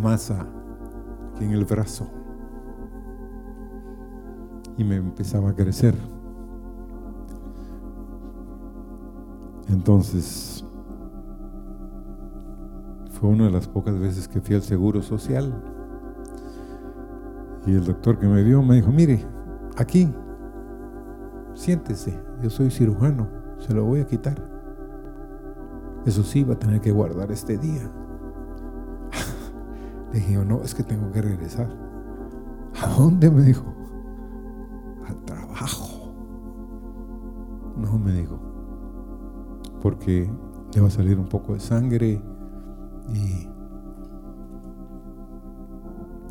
masa 0.00 0.46
aquí 1.34 1.44
en 1.44 1.52
el 1.52 1.64
brazo 1.64 2.17
y 4.78 4.84
me 4.84 4.96
empezaba 4.96 5.50
a 5.50 5.54
crecer. 5.54 5.94
Entonces, 9.68 10.64
fue 13.10 13.28
una 13.28 13.46
de 13.46 13.50
las 13.50 13.66
pocas 13.66 13.98
veces 13.98 14.28
que 14.28 14.40
fui 14.40 14.54
al 14.54 14.62
Seguro 14.62 15.02
Social. 15.02 15.52
Y 17.66 17.74
el 17.74 17.84
doctor 17.84 18.18
que 18.18 18.26
me 18.26 18.42
vio 18.42 18.62
me 18.62 18.76
dijo, 18.76 18.90
mire, 18.90 19.26
aquí, 19.76 20.10
siéntese, 21.54 22.18
yo 22.40 22.48
soy 22.48 22.70
cirujano, 22.70 23.28
se 23.58 23.74
lo 23.74 23.84
voy 23.84 24.00
a 24.00 24.06
quitar. 24.06 24.48
Eso 26.06 26.22
sí, 26.22 26.44
va 26.44 26.54
a 26.54 26.58
tener 26.58 26.80
que 26.80 26.92
guardar 26.92 27.30
este 27.32 27.58
día. 27.58 27.90
Le 30.12 30.20
dije, 30.20 30.36
no, 30.44 30.62
es 30.62 30.74
que 30.74 30.84
tengo 30.84 31.10
que 31.10 31.20
regresar. 31.20 31.68
¿A 32.82 32.86
dónde? 32.96 33.30
Me 33.30 33.42
dijo. 33.42 33.77
No, 37.88 37.98
me 37.98 38.12
dijo. 38.12 38.38
Porque 39.80 40.30
le 40.74 40.80
va 40.80 40.88
a 40.88 40.90
salir 40.90 41.18
un 41.18 41.28
poco 41.28 41.54
de 41.54 41.60
sangre 41.60 42.22
y... 43.14 43.48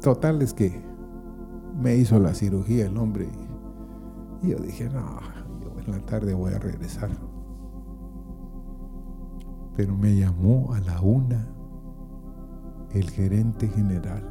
Total 0.02 0.42
es 0.42 0.54
que 0.54 0.86
me 1.82 1.96
hizo 1.96 2.20
la 2.20 2.34
cirugía 2.34 2.86
el 2.86 2.98
hombre 2.98 3.28
y 4.42 4.50
yo 4.50 4.58
dije, 4.58 4.90
no, 4.90 5.20
yo 5.60 5.80
en 5.80 5.92
la 5.92 6.00
tarde 6.06 6.34
voy 6.34 6.54
a 6.54 6.60
regresar. 6.60 7.10
Pero 9.76 9.98
me 9.98 10.16
llamó 10.16 10.74
a 10.74 10.80
la 10.82 11.02
una 11.02 11.48
el 12.92 13.10
gerente 13.10 13.68
general. 13.68 14.24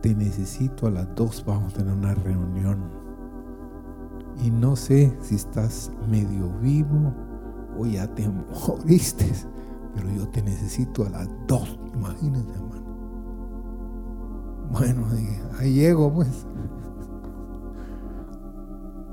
Te 0.00 0.14
necesito 0.14 0.86
a 0.86 0.90
las 0.90 1.14
dos, 1.14 1.44
vamos 1.44 1.74
a 1.74 1.78
tener 1.78 1.92
una 1.92 2.14
reunión. 2.14 2.99
Y 4.42 4.50
no 4.50 4.76
sé 4.76 5.16
si 5.20 5.34
estás 5.34 5.90
medio 6.08 6.50
vivo 6.60 7.14
o 7.78 7.86
ya 7.86 8.06
te 8.14 8.28
moriste, 8.28 9.30
pero 9.94 10.10
yo 10.10 10.28
te 10.28 10.42
necesito 10.42 11.04
a 11.04 11.10
las 11.10 11.28
dos, 11.46 11.78
imagínense, 11.94 12.52
hermano. 12.52 12.80
Bueno, 14.70 15.06
ahí 15.58 15.74
llego, 15.74 16.12
pues 16.12 16.46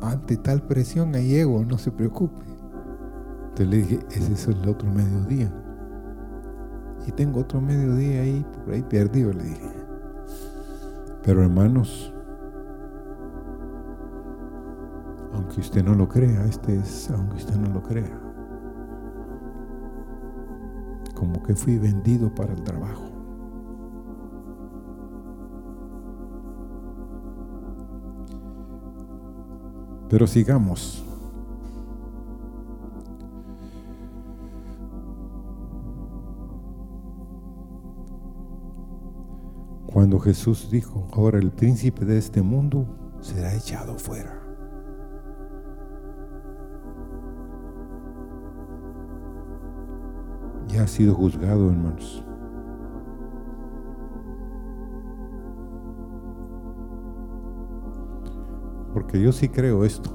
ante 0.02 0.38
tal 0.38 0.62
presión 0.62 1.16
ahí 1.16 1.30
llego, 1.30 1.64
no 1.66 1.78
se 1.78 1.92
preocupe. 1.92 2.46
Entonces 3.50 3.68
le 3.68 3.78
dije, 3.78 4.00
ese 4.12 4.34
es 4.34 4.48
el 4.48 4.68
otro 4.70 4.90
mediodía. 4.90 5.52
Y 7.08 7.12
tengo 7.12 7.42
otro 7.42 7.62
mediodía 7.62 8.22
ahí, 8.22 8.46
por 8.64 8.74
ahí 8.74 8.84
perdido, 8.84 9.34
le 9.34 9.44
dije. 9.44 9.72
Pero 11.24 11.42
hermanos, 11.42 12.14
aunque 15.38 15.62
usted 15.62 15.84
no 15.84 15.94
lo 15.94 16.10
crea, 16.10 16.46
este 16.46 16.78
es, 16.78 17.12
aunque 17.12 17.36
usted 17.36 17.56
no 17.58 17.72
lo 17.72 17.84
crea, 17.84 18.20
como 21.14 21.44
que 21.44 21.56
fui 21.56 21.78
vendido 21.78 22.34
para 22.34 22.54
el 22.54 22.64
trabajo. 22.64 23.04
Pero 30.10 30.26
sigamos. 30.26 31.04
Cuando 39.86 40.20
Jesús 40.20 40.70
dijo, 40.72 41.08
ahora 41.12 41.38
el 41.38 41.52
príncipe 41.52 42.06
de 42.06 42.18
este 42.18 42.42
mundo 42.42 42.88
será 43.20 43.54
echado 43.54 44.00
fuera. 44.00 44.47
Ha 50.80 50.86
sido 50.86 51.16
juzgado, 51.16 51.72
hermanos. 51.72 52.24
Porque 58.94 59.20
yo 59.20 59.32
sí 59.32 59.50
creo 59.50 59.84
esto. 59.84 60.12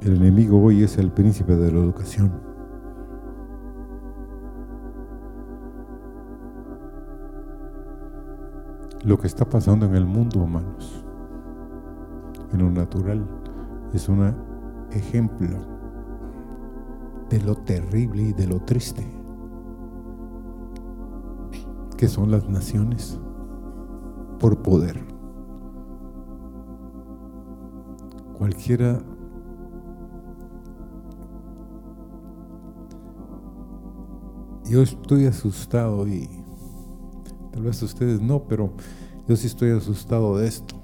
El 0.00 0.16
enemigo 0.16 0.62
hoy 0.62 0.82
es 0.82 0.96
el 0.96 1.10
príncipe 1.10 1.54
de 1.54 1.70
la 1.70 1.78
educación. 1.78 2.32
Lo 9.04 9.18
que 9.18 9.26
está 9.26 9.44
pasando 9.44 9.84
en 9.84 9.94
el 9.94 10.06
mundo, 10.06 10.42
hermanos, 10.42 11.04
en 12.52 12.58
lo 12.60 12.70
natural, 12.70 13.26
es 13.92 14.08
un 14.08 14.34
ejemplo 14.90 15.73
de 17.34 17.44
lo 17.44 17.56
terrible 17.56 18.22
y 18.22 18.32
de 18.32 18.46
lo 18.46 18.60
triste 18.60 19.04
que 21.96 22.06
son 22.06 22.30
las 22.30 22.48
naciones 22.48 23.18
por 24.38 24.62
poder. 24.62 25.04
Cualquiera 28.38 29.00
yo 34.64 34.82
estoy 34.82 35.26
asustado 35.26 36.06
y 36.06 36.28
tal 37.50 37.64
vez 37.64 37.82
ustedes 37.82 38.20
no, 38.20 38.44
pero 38.44 38.74
yo 39.26 39.34
sí 39.34 39.48
estoy 39.48 39.70
asustado 39.70 40.36
de 40.36 40.46
esto. 40.46 40.76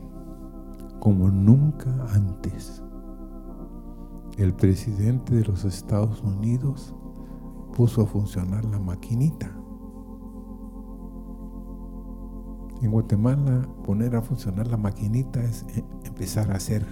Como 0.98 1.30
nunca 1.30 1.90
antes, 2.12 2.82
el 4.42 4.54
presidente 4.54 5.34
de 5.34 5.44
los 5.44 5.64
Estados 5.64 6.22
Unidos 6.22 6.94
puso 7.74 8.02
a 8.02 8.06
funcionar 8.06 8.64
la 8.64 8.78
maquinita. 8.78 9.54
En 12.80 12.90
Guatemala 12.90 13.68
poner 13.84 14.16
a 14.16 14.22
funcionar 14.22 14.66
la 14.66 14.78
maquinita 14.78 15.42
es 15.42 15.66
eh, 15.74 15.84
empezar 16.04 16.50
a 16.50 16.54
hacer 16.54 16.86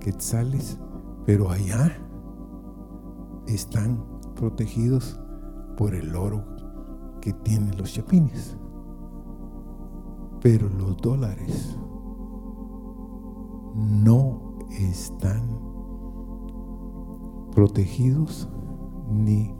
quetzales, 0.00 0.78
pero 1.26 1.50
allá 1.50 1.92
están 3.46 4.02
protegidos 4.34 5.20
por 5.76 5.94
el 5.94 6.16
oro 6.16 6.42
que 7.20 7.34
tienen 7.34 7.76
los 7.76 7.92
chapines. 7.92 8.56
Pero 10.40 10.70
los 10.70 10.96
dólares 10.96 11.78
no 13.74 14.58
están 14.70 15.63
protegidos 17.54 18.48
ni 19.10 19.54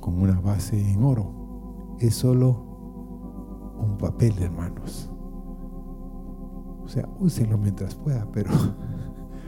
con 0.00 0.20
una 0.20 0.40
base 0.40 0.92
en 0.92 1.02
oro. 1.02 1.96
Es 1.98 2.14
solo 2.14 2.72
un 3.78 3.96
papel, 3.98 4.34
hermanos. 4.40 5.10
O 6.84 6.88
sea, 6.88 7.08
úsenlo 7.18 7.58
mientras 7.58 7.94
pueda, 7.94 8.26
pero 8.32 8.50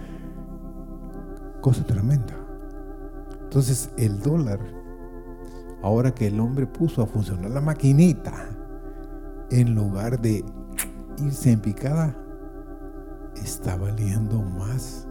cosa 1.61 1.85
tremenda. 1.85 2.35
Entonces, 3.43 3.91
el 3.99 4.21
dólar 4.21 4.61
ahora 5.83 6.15
que 6.15 6.29
el 6.29 6.41
hombre 6.41 6.67
puso 6.67 7.03
a 7.03 7.07
funcionar 7.07 7.51
la 7.51 7.61
maquinita, 7.61 8.33
en 9.51 9.75
lugar 9.75 10.21
de 10.21 10.43
irse 11.19 11.53
en 11.53 11.61
picada, 11.61 12.17
está 13.37 13.77
valiendo 13.77 14.41
más 14.41 15.07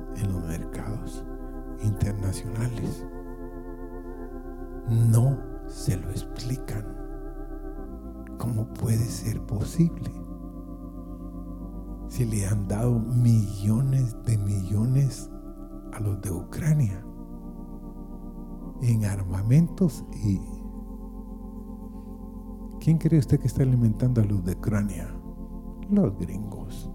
Si 12.08 12.26
le 12.26 12.46
han 12.46 12.68
dado 12.68 13.00
millones 13.00 14.16
de 14.24 14.38
millones 14.38 15.32
a 15.94 16.00
los 16.00 16.22
de 16.22 16.30
Ucrania 16.30 17.04
en 18.84 19.04
armamentos 19.06 20.06
y 20.24 20.40
¿quién 22.80 23.00
cree 23.00 23.20
usted 23.20 23.40
que 23.40 23.48
está 23.48 23.64
alimentando 23.64 24.22
a 24.22 24.26
los 24.26 24.44
de 24.44 24.52
Ucrania? 24.52 25.08
Los 25.90 26.16
gringos. 26.20 26.92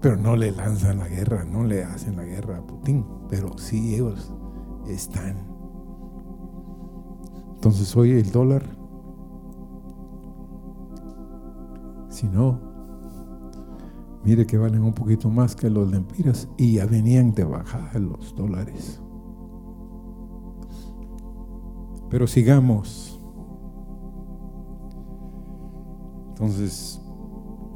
Pero 0.00 0.16
no 0.16 0.34
le 0.34 0.50
lanzan 0.50 0.98
la 0.98 1.06
guerra, 1.06 1.44
no 1.44 1.62
le 1.62 1.84
hacen 1.84 2.16
la 2.16 2.24
guerra 2.24 2.58
a 2.58 2.66
Putin, 2.66 3.06
pero 3.28 3.56
sí 3.58 3.94
ellos 3.94 4.34
están. 4.88 5.36
Entonces 7.54 7.96
hoy 7.96 8.10
el 8.10 8.32
dólar, 8.32 8.81
si 12.22 12.28
no, 12.28 12.60
mire 14.22 14.46
que 14.46 14.56
valen 14.56 14.84
un 14.84 14.92
poquito 14.92 15.28
más 15.28 15.56
que 15.56 15.68
los 15.68 15.90
lempiras 15.90 16.48
y 16.56 16.74
ya 16.74 16.86
venían 16.86 17.32
de 17.32 17.42
bajada 17.42 17.98
los 17.98 18.36
dólares. 18.36 19.02
Pero 22.08 22.28
sigamos. 22.28 23.20
Entonces, 26.28 27.02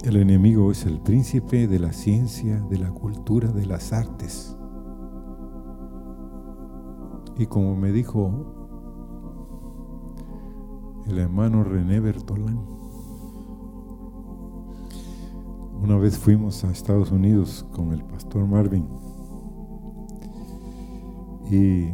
el 0.05 0.17
enemigo 0.17 0.71
es 0.71 0.87
el 0.87 1.01
príncipe 1.01 1.67
de 1.67 1.81
la 1.81 1.93
ciencia, 1.93 2.61
de 2.71 2.79
la 2.79 2.93
cultura, 2.93 3.51
de 3.51 3.67
las 3.67 3.93
artes. 3.93 4.57
Y 7.37 7.47
como 7.47 7.75
me 7.75 7.91
dijo 7.91 8.31
el 11.09 11.19
hermano 11.19 11.65
René 11.65 11.99
Bertolán, 11.99 12.76
una 15.83 15.97
vez 15.97 16.19
fuimos 16.19 16.65
a 16.65 16.71
Estados 16.71 17.11
Unidos 17.11 17.67
con 17.73 17.93
el 17.93 18.03
pastor 18.05 18.47
Marvin 18.47 18.87
y 21.51 21.89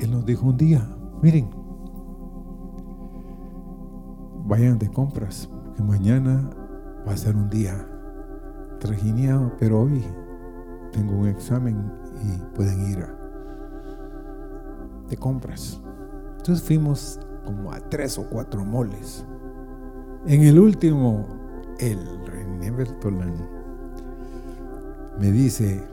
él 0.00 0.10
nos 0.10 0.24
dijo 0.24 0.46
un 0.46 0.56
día, 0.56 0.88
miren, 1.22 1.50
vayan 4.46 4.78
de 4.78 4.88
compras, 4.88 5.48
porque 5.64 5.82
mañana 5.82 6.50
va 7.06 7.12
a 7.12 7.16
ser 7.16 7.36
un 7.36 7.50
día 7.50 7.86
trajineado, 8.78 9.52
pero 9.58 9.82
hoy 9.82 10.02
tengo 10.92 11.16
un 11.16 11.28
examen 11.28 11.92
y 12.24 12.56
pueden 12.56 12.90
ir 12.90 13.06
de 15.08 15.16
compras. 15.16 15.80
Entonces 16.38 16.64
fuimos 16.64 17.20
como 17.44 17.72
a 17.72 17.80
tres 17.80 18.18
o 18.18 18.28
cuatro 18.28 18.64
moles. 18.64 19.26
En 20.26 20.42
el 20.42 20.58
último, 20.58 21.26
el 21.78 21.98
René 22.50 22.70
Bertolán 22.70 23.34
me 25.18 25.30
dice, 25.30 25.86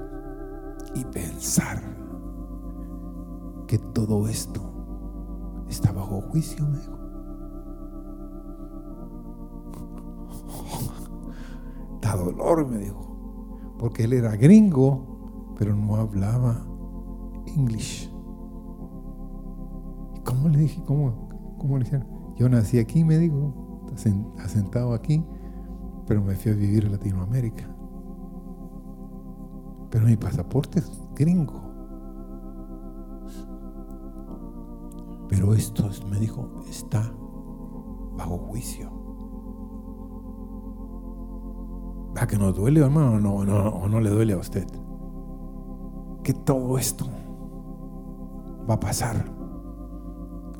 y 0.95 1.03
pensar 1.05 1.81
que 3.67 3.77
todo 3.77 4.27
esto 4.27 4.61
está 5.67 5.91
bajo 5.91 6.21
juicio, 6.21 6.65
me 6.65 6.77
dijo. 6.77 6.97
Da 12.01 12.15
dolor, 12.15 12.67
me 12.67 12.77
dijo. 12.77 13.75
Porque 13.77 14.05
él 14.05 14.13
era 14.13 14.37
gringo, 14.37 15.53
pero 15.57 15.75
no 15.75 15.97
hablaba 15.97 16.65
inglés. 17.47 18.09
¿Y 20.15 20.19
cómo 20.21 20.47
le 20.47 20.59
dije? 20.59 20.81
¿Cómo, 20.85 21.27
cómo 21.57 21.77
le 21.77 21.83
dijeron? 21.83 22.07
Yo 22.37 22.47
nací 22.47 22.79
aquí, 22.79 23.03
me 23.03 23.17
dijo, 23.17 23.53
asentado 24.37 24.93
aquí, 24.93 25.25
pero 26.07 26.23
me 26.23 26.35
fui 26.35 26.51
a 26.51 26.55
vivir 26.55 26.85
a 26.85 26.89
Latinoamérica. 26.89 27.67
Pero 29.89 30.05
mi 30.05 30.15
pasaporte 30.15 30.79
es 30.79 31.03
gringo. 31.15 31.67
Pero 35.29 35.53
esto, 35.53 35.89
me 36.09 36.19
dijo, 36.19 36.63
está 36.69 37.13
bajo 38.15 38.37
juicio. 38.37 38.89
¿Va 42.17 42.25
que 42.25 42.37
nos 42.37 42.55
duele, 42.55 42.79
hermano? 42.79 43.15
O 43.15 43.19
no, 43.19 43.45
no, 43.45 43.69
o 43.69 43.87
no 43.89 43.99
le 43.99 44.09
duele 44.09 44.33
a 44.33 44.37
usted. 44.37 44.67
Que 46.23 46.33
todo 46.33 46.77
esto 46.77 47.05
va 48.69 48.75
a 48.75 48.79
pasar 48.79 49.37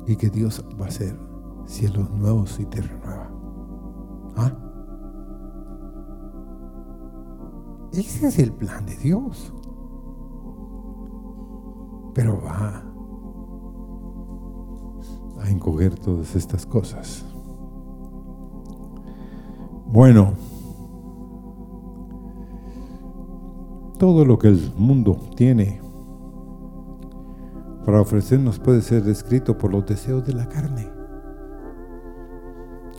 y 0.06 0.16
que 0.16 0.30
Dios 0.30 0.64
va 0.80 0.86
a 0.86 0.88
hacer 0.88 1.18
cielos 1.66 2.10
nuevos 2.10 2.58
y 2.60 2.66
tierra 2.66 2.98
nueva. 3.04 3.17
Ese 7.98 8.28
es 8.28 8.38
el 8.38 8.52
plan 8.52 8.86
de 8.86 8.96
Dios. 8.96 9.52
Pero 12.14 12.40
va 12.40 12.84
a 15.40 15.50
encoger 15.50 15.98
todas 15.98 16.36
estas 16.36 16.64
cosas. 16.64 17.24
Bueno, 19.86 20.34
todo 23.98 24.24
lo 24.24 24.38
que 24.38 24.46
el 24.46 24.72
mundo 24.76 25.18
tiene 25.34 25.80
para 27.84 28.00
ofrecernos 28.00 28.60
puede 28.60 28.80
ser 28.80 29.02
descrito 29.02 29.58
por 29.58 29.72
los 29.72 29.84
deseos 29.86 30.24
de 30.24 30.34
la 30.34 30.48
carne, 30.48 30.88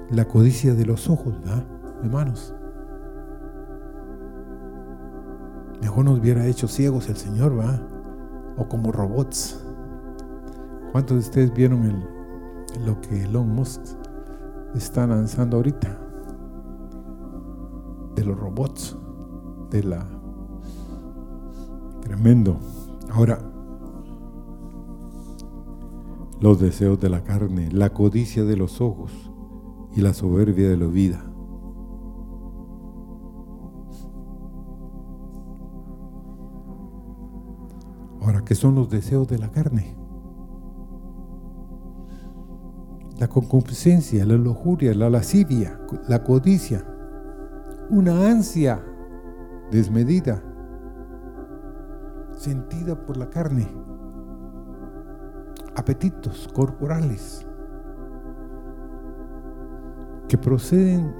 la 0.09 0.27
codicia 0.27 0.73
de 0.73 0.85
los 0.85 1.09
ojos, 1.09 1.39
¿verdad, 1.39 1.65
hermanos? 2.03 2.53
Mejor 5.81 6.05
nos 6.05 6.19
hubiera 6.19 6.45
hecho 6.45 6.67
ciegos 6.67 7.09
el 7.09 7.15
Señor, 7.15 7.57
¿va? 7.57 7.81
O 8.57 8.67
como 8.67 8.91
robots. 8.91 9.63
¿Cuántos 10.91 11.15
de 11.15 11.21
ustedes 11.21 11.53
vieron 11.53 12.05
lo 12.85 12.99
que 13.01 13.23
Elon 13.23 13.49
Musk 13.49 13.81
está 14.75 15.07
lanzando 15.07 15.57
ahorita? 15.57 15.99
De 18.15 18.25
los 18.25 18.37
robots, 18.37 18.97
de 19.69 19.83
la... 19.83 20.05
Tremendo. 22.01 22.57
Ahora, 23.11 23.39
los 26.41 26.59
deseos 26.59 26.99
de 26.99 27.09
la 27.09 27.23
carne, 27.23 27.69
la 27.71 27.93
codicia 27.93 28.43
de 28.43 28.57
los 28.57 28.81
ojos 28.81 29.11
y 29.95 30.01
la 30.01 30.13
soberbia 30.13 30.69
de 30.69 30.77
la 30.77 30.87
vida. 30.87 31.28
¿Qué 38.49 38.55
son 38.55 38.73
los 38.73 38.89
deseos 38.89 39.27
de 39.27 39.37
la 39.37 39.51
carne? 39.51 39.95
La 43.19 43.27
concupiscencia, 43.27 44.25
la 44.25 44.33
lujuria, 44.33 44.91
la 44.95 45.07
lascivia, 45.07 45.79
la 46.07 46.23
codicia, 46.23 46.83
una 47.91 48.27
ansia 48.27 48.83
desmedida, 49.69 50.41
sentida 52.39 52.95
por 53.05 53.17
la 53.17 53.29
carne 53.29 53.67
apetitos 55.75 56.49
corporales 56.51 57.45
que 60.27 60.39
proceden, 60.39 61.13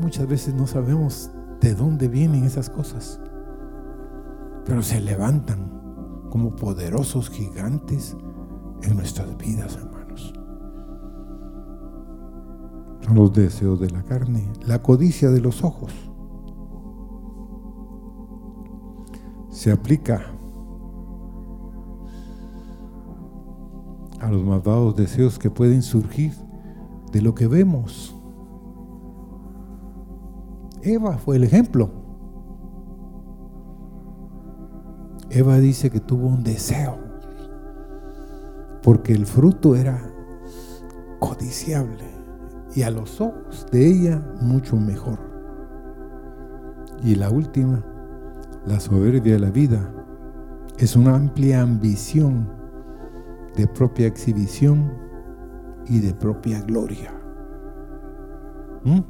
muchas 0.00 0.26
veces 0.26 0.54
no 0.54 0.66
sabemos 0.66 1.30
de 1.60 1.76
dónde 1.76 2.08
vienen 2.08 2.42
esas 2.42 2.68
cosas, 2.68 3.20
pero 4.64 4.82
se 4.82 5.00
levantan 5.00 5.71
como 6.32 6.56
poderosos 6.56 7.28
gigantes 7.28 8.16
en 8.84 8.96
nuestras 8.96 9.36
vidas, 9.36 9.76
hermanos. 9.76 10.32
Son 13.02 13.16
los 13.16 13.34
deseos 13.34 13.78
de 13.78 13.90
la 13.90 14.02
carne, 14.02 14.50
la 14.66 14.80
codicia 14.80 15.28
de 15.28 15.42
los 15.42 15.62
ojos. 15.62 15.92
Se 19.50 19.70
aplica 19.70 20.22
a 24.18 24.30
los 24.30 24.42
malvados 24.42 24.96
deseos 24.96 25.38
que 25.38 25.50
pueden 25.50 25.82
surgir 25.82 26.32
de 27.12 27.20
lo 27.20 27.34
que 27.34 27.46
vemos. 27.46 28.16
Eva 30.80 31.18
fue 31.18 31.36
el 31.36 31.44
ejemplo. 31.44 32.01
Eva 35.34 35.58
dice 35.58 35.88
que 35.88 35.98
tuvo 35.98 36.26
un 36.26 36.42
deseo 36.42 36.98
porque 38.82 39.14
el 39.14 39.24
fruto 39.24 39.74
era 39.74 39.98
codiciable 41.20 42.04
y 42.74 42.82
a 42.82 42.90
los 42.90 43.18
ojos 43.18 43.66
de 43.72 43.86
ella 43.88 44.22
mucho 44.42 44.76
mejor. 44.76 45.18
Y 47.02 47.14
la 47.14 47.30
última, 47.30 47.82
la 48.66 48.78
soberbia 48.78 49.32
de 49.32 49.38
la 49.38 49.50
vida, 49.50 49.90
es 50.76 50.96
una 50.96 51.14
amplia 51.14 51.62
ambición 51.62 52.50
de 53.56 53.66
propia 53.66 54.08
exhibición 54.08 54.92
y 55.86 56.00
de 56.00 56.12
propia 56.12 56.60
gloria. 56.60 57.10
¿Mm? 58.84 59.00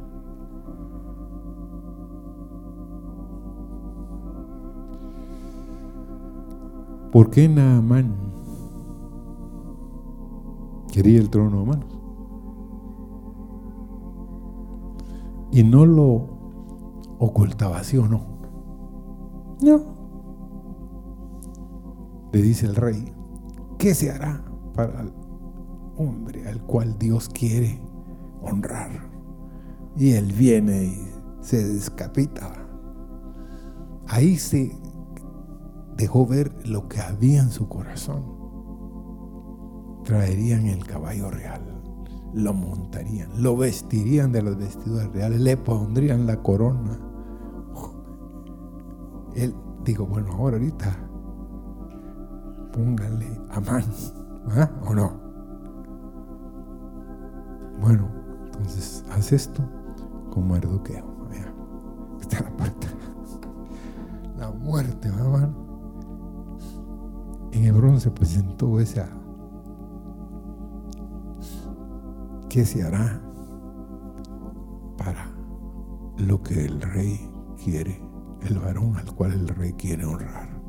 ¿Por 7.12 7.29
qué 7.29 7.46
Naamán 7.46 8.16
quería 10.90 11.20
el 11.20 11.29
trono 11.29 11.61
de 11.61 11.66
manos? 11.66 12.01
Y 15.53 15.62
no 15.62 15.85
lo 15.85 16.27
ocultaba, 17.18 17.85
¿sí 17.85 17.98
o 17.98 18.09
no? 18.09 18.22
No. 19.61 19.83
Le 22.33 22.40
dice 22.40 22.64
el 22.64 22.77
rey, 22.77 23.12
¿qué 23.79 23.94
se 23.94 24.11
hará 24.11 24.42
para 24.75 25.03
el 25.03 25.12
hombre 25.98 26.48
al 26.48 26.62
cual 26.62 26.98
Dios 26.98 27.29
quiere 27.29 27.79
honrar? 28.40 28.90
Y 29.96 30.12
él 30.12 30.33
viene 30.33 30.85
y 30.85 31.12
se 31.42 31.62
descapita. 31.62 32.66
Ahí 34.09 34.38
se 34.38 34.82
dejó 36.03 36.27
ver 36.27 36.53
lo 36.67 36.88
que 36.88 37.01
había 37.01 37.41
en 37.41 37.51
su 37.51 37.69
corazón. 37.69 38.25
Traerían 40.03 40.67
el 40.67 40.85
caballo 40.85 41.31
real, 41.31 41.62
lo 42.35 42.53
montarían, 42.53 43.31
lo 43.41 43.57
vestirían 43.57 44.33
de 44.33 44.43
las 44.43 44.57
vestiduras 44.57 45.12
reales, 45.12 45.41
le 45.41 45.57
pondrían 45.57 46.27
la 46.27 46.43
corona. 46.43 46.99
Él 49.37 49.55
dijo, 49.85 50.05
bueno, 50.07 50.33
ahora 50.33 50.57
ahorita 50.57 51.09
pónganle 52.73 53.41
a 53.51 53.61
mano, 53.61 53.87
¿ah? 54.57 54.71
¿o 54.85 54.95
no? 54.95 55.12
Bueno, 57.81 58.09
entonces 58.47 59.05
haz 59.12 59.31
esto 59.31 59.62
con 60.33 60.49
Mardoqueo. 60.49 61.12
Está 62.21 62.41
la 62.41 62.57
puerta. 62.57 62.88
La 64.37 64.51
muerte, 64.51 65.09
hermano 65.09 65.72
en 67.53 67.65
Hebrón 67.65 68.01
se 68.01 68.11
presentó 68.11 68.81
esa. 68.81 69.09
¿Qué 72.49 72.65
se 72.65 72.83
hará 72.83 73.23
para 74.99 75.31
lo 76.19 76.43
que 76.43 76.65
el 76.65 76.81
rey 76.81 77.31
quiere, 77.62 78.03
el 78.43 78.59
varón 78.59 78.97
al 78.97 79.15
cual 79.15 79.33
el 79.33 79.49
rey 79.49 79.73
quiere 79.75 80.05
honrar? 80.05 80.61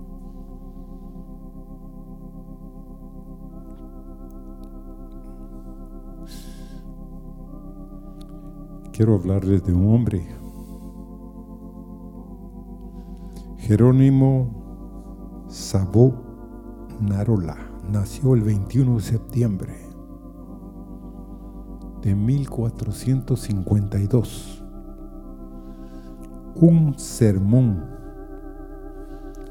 Quiero 8.92 9.16
hablarles 9.16 9.64
de 9.64 9.74
un 9.74 9.94
hombre, 9.94 10.24
Jerónimo 13.58 14.64
Sabó 15.48 16.23
Narola 17.04 17.58
nació 17.92 18.34
el 18.34 18.42
21 18.44 18.96
de 18.96 19.02
septiembre 19.02 19.74
de 22.02 22.16
1452. 22.16 24.64
Un 26.56 26.98
sermón 26.98 27.84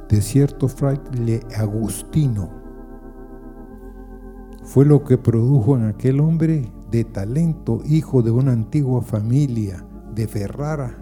de 0.08 0.22
cierto 0.22 0.66
fraile 0.68 1.40
agustino 1.56 2.48
fue 4.64 4.86
lo 4.86 5.04
que 5.04 5.18
produjo 5.18 5.76
en 5.76 5.84
aquel 5.84 6.20
hombre 6.20 6.72
de 6.90 7.04
talento, 7.04 7.82
hijo 7.84 8.22
de 8.22 8.30
una 8.30 8.52
antigua 8.52 9.02
familia 9.02 9.84
de 10.14 10.26
Ferrara, 10.26 10.96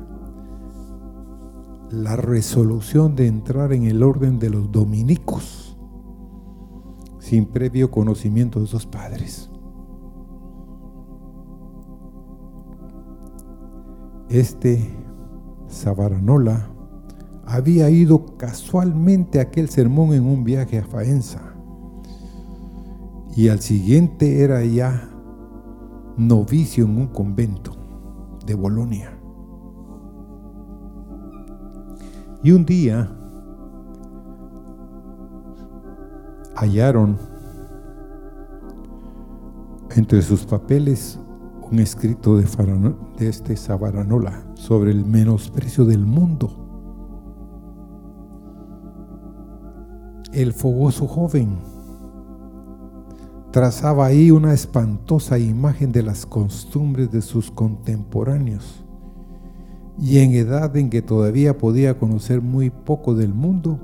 la 1.91 2.17
resolución 2.17 3.15
de 3.15 3.29
entrar 3.29 3.73
en 3.73 3.85
el 3.85 4.03
orden 4.03 4.41
de 4.41 4.51
los 4.51 4.73
dominicos 4.73 5.70
sin 7.31 7.47
previo 7.47 7.93
conocimiento 7.93 8.59
de 8.59 8.66
sus 8.66 8.87
padres. 8.87 9.49
Este 14.29 14.90
Sabaranola 15.69 16.69
había 17.47 17.88
ido 17.88 18.37
casualmente 18.37 19.38
a 19.38 19.43
aquel 19.43 19.69
sermón 19.69 20.12
en 20.12 20.25
un 20.25 20.43
viaje 20.43 20.79
a 20.79 20.85
Faenza 20.85 21.55
y 23.37 23.47
al 23.47 23.61
siguiente 23.61 24.43
era 24.43 24.64
ya 24.64 25.09
novicio 26.16 26.85
en 26.85 26.99
un 26.99 27.07
convento 27.07 27.77
de 28.45 28.55
Bolonia. 28.57 29.16
Y 32.43 32.51
un 32.51 32.66
día 32.66 33.20
hallaron 36.61 37.16
entre 39.96 40.20
sus 40.20 40.44
papeles 40.44 41.18
un 41.70 41.79
escrito 41.79 42.37
de, 42.37 42.44
de 43.18 43.29
este 43.29 43.57
Sabaranola 43.57 44.44
sobre 44.55 44.90
el 44.90 45.05
menosprecio 45.07 45.85
del 45.87 46.05
mundo. 46.05 46.57
El 50.33 50.53
fogoso 50.53 51.07
joven 51.07 51.57
trazaba 53.53 54.07
ahí 54.07 54.31
una 54.31 54.53
espantosa 54.53 55.38
imagen 55.38 55.92
de 55.92 56.03
las 56.03 56.27
costumbres 56.27 57.11
de 57.11 57.23
sus 57.23 57.51
contemporáneos 57.51 58.85
y 59.99 60.18
en 60.18 60.33
edad 60.33 60.77
en 60.77 60.88
que 60.90 61.03
todavía 61.03 61.59
podía 61.59 61.99
conocer 61.99 62.42
muy 62.42 62.70
poco 62.70 63.14
del 63.14 63.35
mundo, 63.35 63.81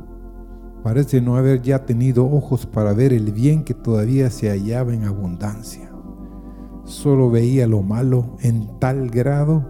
parece 0.87 1.20
no 1.20 1.35
haber 1.35 1.62
ya 1.62 1.85
tenido 1.85 2.31
ojos 2.31 2.64
para 2.64 2.92
ver 2.92 3.12
el 3.12 3.33
bien 3.33 3.64
que 3.64 3.75
todavía 3.75 4.31
se 4.31 4.51
hallaba 4.51 4.94
en 4.94 5.03
abundancia. 5.03 5.90
Solo 6.85 7.29
veía 7.29 7.66
lo 7.66 7.83
malo 7.83 8.37
en 8.38 8.79
tal 8.79 9.11
grado 9.11 9.66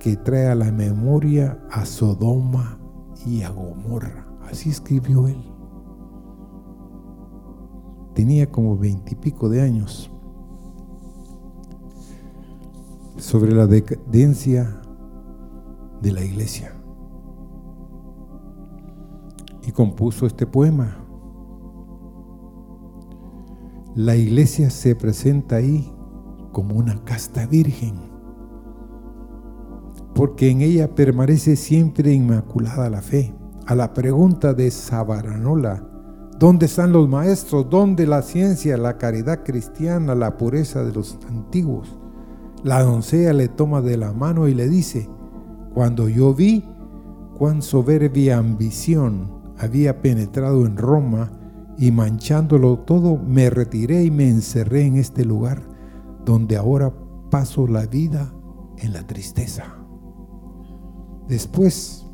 que 0.00 0.16
trae 0.16 0.48
a 0.48 0.56
la 0.56 0.72
memoria 0.72 1.60
a 1.70 1.86
Sodoma 1.86 2.80
y 3.24 3.42
a 3.42 3.50
Gomorra. 3.50 4.26
Así 4.50 4.70
escribió 4.70 5.28
él. 5.28 5.40
Tenía 8.16 8.50
como 8.50 8.76
veintipico 8.76 9.48
de 9.48 9.62
años. 9.62 10.10
Sobre 13.18 13.52
la 13.52 13.68
decadencia 13.68 14.82
de 16.02 16.10
la 16.10 16.24
iglesia 16.24 16.73
y 19.66 19.72
compuso 19.72 20.26
este 20.26 20.46
poema. 20.46 20.98
La 23.94 24.16
iglesia 24.16 24.70
se 24.70 24.96
presenta 24.96 25.56
ahí 25.56 25.92
como 26.52 26.76
una 26.76 27.02
casta 27.04 27.46
virgen, 27.46 27.94
porque 30.14 30.50
en 30.50 30.60
ella 30.62 30.94
permanece 30.94 31.56
siempre 31.56 32.12
inmaculada 32.12 32.90
la 32.90 33.02
fe. 33.02 33.34
A 33.66 33.74
la 33.74 33.94
pregunta 33.94 34.52
de 34.52 34.70
Sabaranola, 34.70 35.82
¿dónde 36.38 36.66
están 36.66 36.92
los 36.92 37.08
maestros? 37.08 37.70
¿Dónde 37.70 38.06
la 38.06 38.22
ciencia, 38.22 38.76
la 38.76 38.98
caridad 38.98 39.42
cristiana, 39.42 40.14
la 40.14 40.36
pureza 40.36 40.84
de 40.84 40.92
los 40.92 41.18
antiguos? 41.28 41.96
La 42.62 42.82
doncella 42.82 43.32
le 43.32 43.48
toma 43.48 43.80
de 43.80 43.96
la 43.96 44.12
mano 44.12 44.48
y 44.48 44.54
le 44.54 44.68
dice, 44.68 45.08
cuando 45.72 46.08
yo 46.08 46.34
vi 46.34 46.64
cuán 47.36 47.62
soberbia 47.62 48.38
ambición 48.38 49.33
había 49.58 50.02
penetrado 50.02 50.66
en 50.66 50.76
Roma 50.76 51.30
y 51.76 51.90
manchándolo 51.90 52.78
todo, 52.80 53.16
me 53.16 53.50
retiré 53.50 54.04
y 54.04 54.10
me 54.10 54.28
encerré 54.28 54.86
en 54.86 54.96
este 54.96 55.24
lugar 55.24 55.62
donde 56.24 56.56
ahora 56.56 56.92
paso 57.30 57.66
la 57.66 57.86
vida 57.86 58.32
en 58.78 58.92
la 58.92 59.06
tristeza. 59.06 59.64
Después 61.28 62.06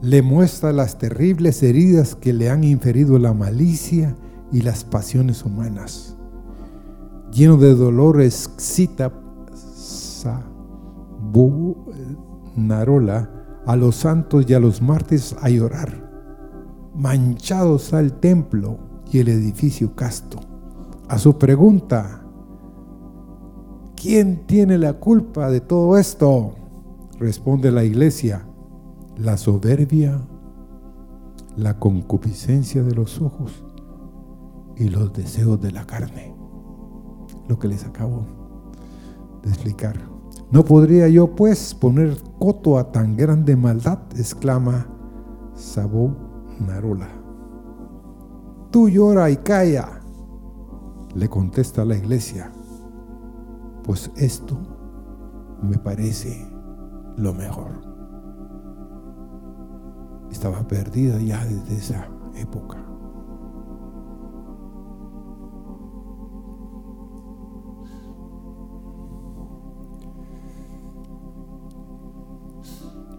le 0.00 0.22
muestra 0.22 0.72
las 0.72 0.98
terribles 0.98 1.62
heridas 1.62 2.14
que 2.14 2.32
le 2.32 2.50
han 2.50 2.64
inferido 2.64 3.18
la 3.18 3.32
malicia 3.32 4.16
y 4.52 4.62
las 4.62 4.84
pasiones 4.84 5.44
humanas. 5.44 6.16
Lleno 7.32 7.56
de 7.56 7.74
dolor, 7.74 8.20
excita 8.20 9.12
Narola 12.56 13.43
a 13.66 13.76
los 13.76 13.96
santos 13.96 14.44
y 14.48 14.54
a 14.54 14.60
los 14.60 14.82
mártires 14.82 15.34
a 15.40 15.48
llorar. 15.48 16.10
Manchados 16.94 17.92
al 17.92 18.20
templo 18.20 18.78
y 19.10 19.18
el 19.18 19.28
edificio 19.28 19.94
casto. 19.94 20.38
A 21.08 21.18
su 21.18 21.38
pregunta, 21.38 22.24
¿quién 23.96 24.46
tiene 24.46 24.78
la 24.78 24.94
culpa 24.94 25.50
de 25.50 25.60
todo 25.60 25.98
esto? 25.98 26.54
Responde 27.18 27.70
la 27.70 27.84
iglesia, 27.84 28.46
la 29.16 29.36
soberbia, 29.36 30.20
la 31.56 31.78
concupiscencia 31.78 32.82
de 32.82 32.94
los 32.94 33.20
ojos 33.20 33.64
y 34.76 34.88
los 34.88 35.12
deseos 35.12 35.60
de 35.60 35.70
la 35.70 35.86
carne. 35.86 36.34
Lo 37.48 37.58
que 37.58 37.68
les 37.68 37.84
acabo 37.84 38.24
de 39.42 39.50
explicar. 39.50 40.13
No 40.54 40.64
podría 40.64 41.08
yo 41.08 41.34
pues 41.34 41.74
poner 41.74 42.16
coto 42.38 42.78
a 42.78 42.92
tan 42.92 43.16
grande 43.16 43.56
maldad, 43.56 43.98
exclama 44.16 44.86
Sabó 45.56 46.14
Narola. 46.64 47.08
Tú 48.70 48.88
llora 48.88 49.30
y 49.30 49.38
calla, 49.38 50.00
le 51.16 51.28
contesta 51.28 51.84
la 51.84 51.96
iglesia, 51.96 52.52
pues 53.82 54.12
esto 54.14 54.56
me 55.60 55.76
parece 55.76 56.48
lo 57.16 57.34
mejor. 57.34 57.72
Estaba 60.30 60.62
perdida 60.68 61.18
ya 61.18 61.44
desde 61.44 61.74
esa 61.74 62.08
época. 62.36 62.83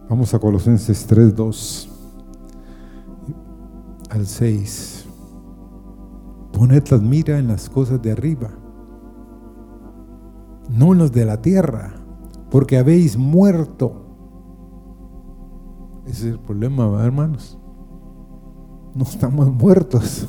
Vamos 0.08 0.34
a 0.36 0.40
Colosenses 0.40 1.08
3, 1.08 1.36
2 1.36 1.90
al 4.12 4.28
6. 4.28 5.06
Poned 6.54 6.84
la 6.92 6.98
mira 7.00 7.40
en 7.40 7.48
las 7.48 7.70
cosas 7.70 8.00
de 8.02 8.12
arriba, 8.12 8.52
no 10.70 10.94
en 10.94 11.00
las 11.00 11.12
de 11.12 11.26
la 11.26 11.42
tierra, 11.42 11.96
porque 12.52 12.78
habéis 12.78 13.18
muerto. 13.18 14.04
Ese 16.06 16.28
es 16.28 16.34
el 16.34 16.40
problema, 16.40 17.04
hermanos. 17.04 17.58
No 18.94 19.06
estamos 19.06 19.52
muertos. 19.52 20.28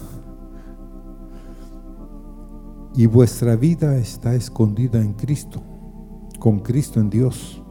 Y 2.94 3.04
vuestra 3.04 3.56
vida 3.56 3.98
está 3.98 4.34
escondida 4.34 5.02
en 5.02 5.12
Cristo, 5.12 5.60
con 6.38 6.60
Cristo 6.60 6.98
en 6.98 7.10
Dios. 7.10 7.62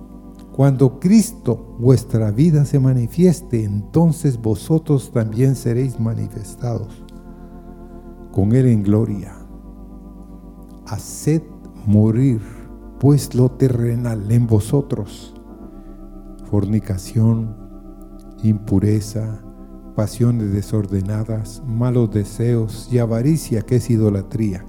Cuando 0.55 1.01
Cristo 1.01 1.75
vuestra 1.79 2.31
vida 2.31 2.63
se 2.63 2.79
manifieste, 2.79 3.65
entonces 3.65 4.41
vosotros 4.41 5.11
también 5.11 5.53
seréis 5.53 5.99
manifestados. 5.99 7.03
Con 8.31 8.55
Él 8.55 8.67
en 8.67 8.81
gloria. 8.81 9.35
Haced 10.87 11.41
morir 11.85 12.39
pues 13.01 13.35
lo 13.35 13.51
terrenal 13.51 14.31
en 14.31 14.47
vosotros, 14.47 15.33
fornicación, 16.49 17.53
impureza, 18.41 19.43
pasiones 19.93 20.53
desordenadas, 20.53 21.63
malos 21.67 22.11
deseos 22.11 22.87
y 22.89 22.99
avaricia 22.99 23.63
que 23.63 23.75
es 23.75 23.89
idolatría, 23.89 24.65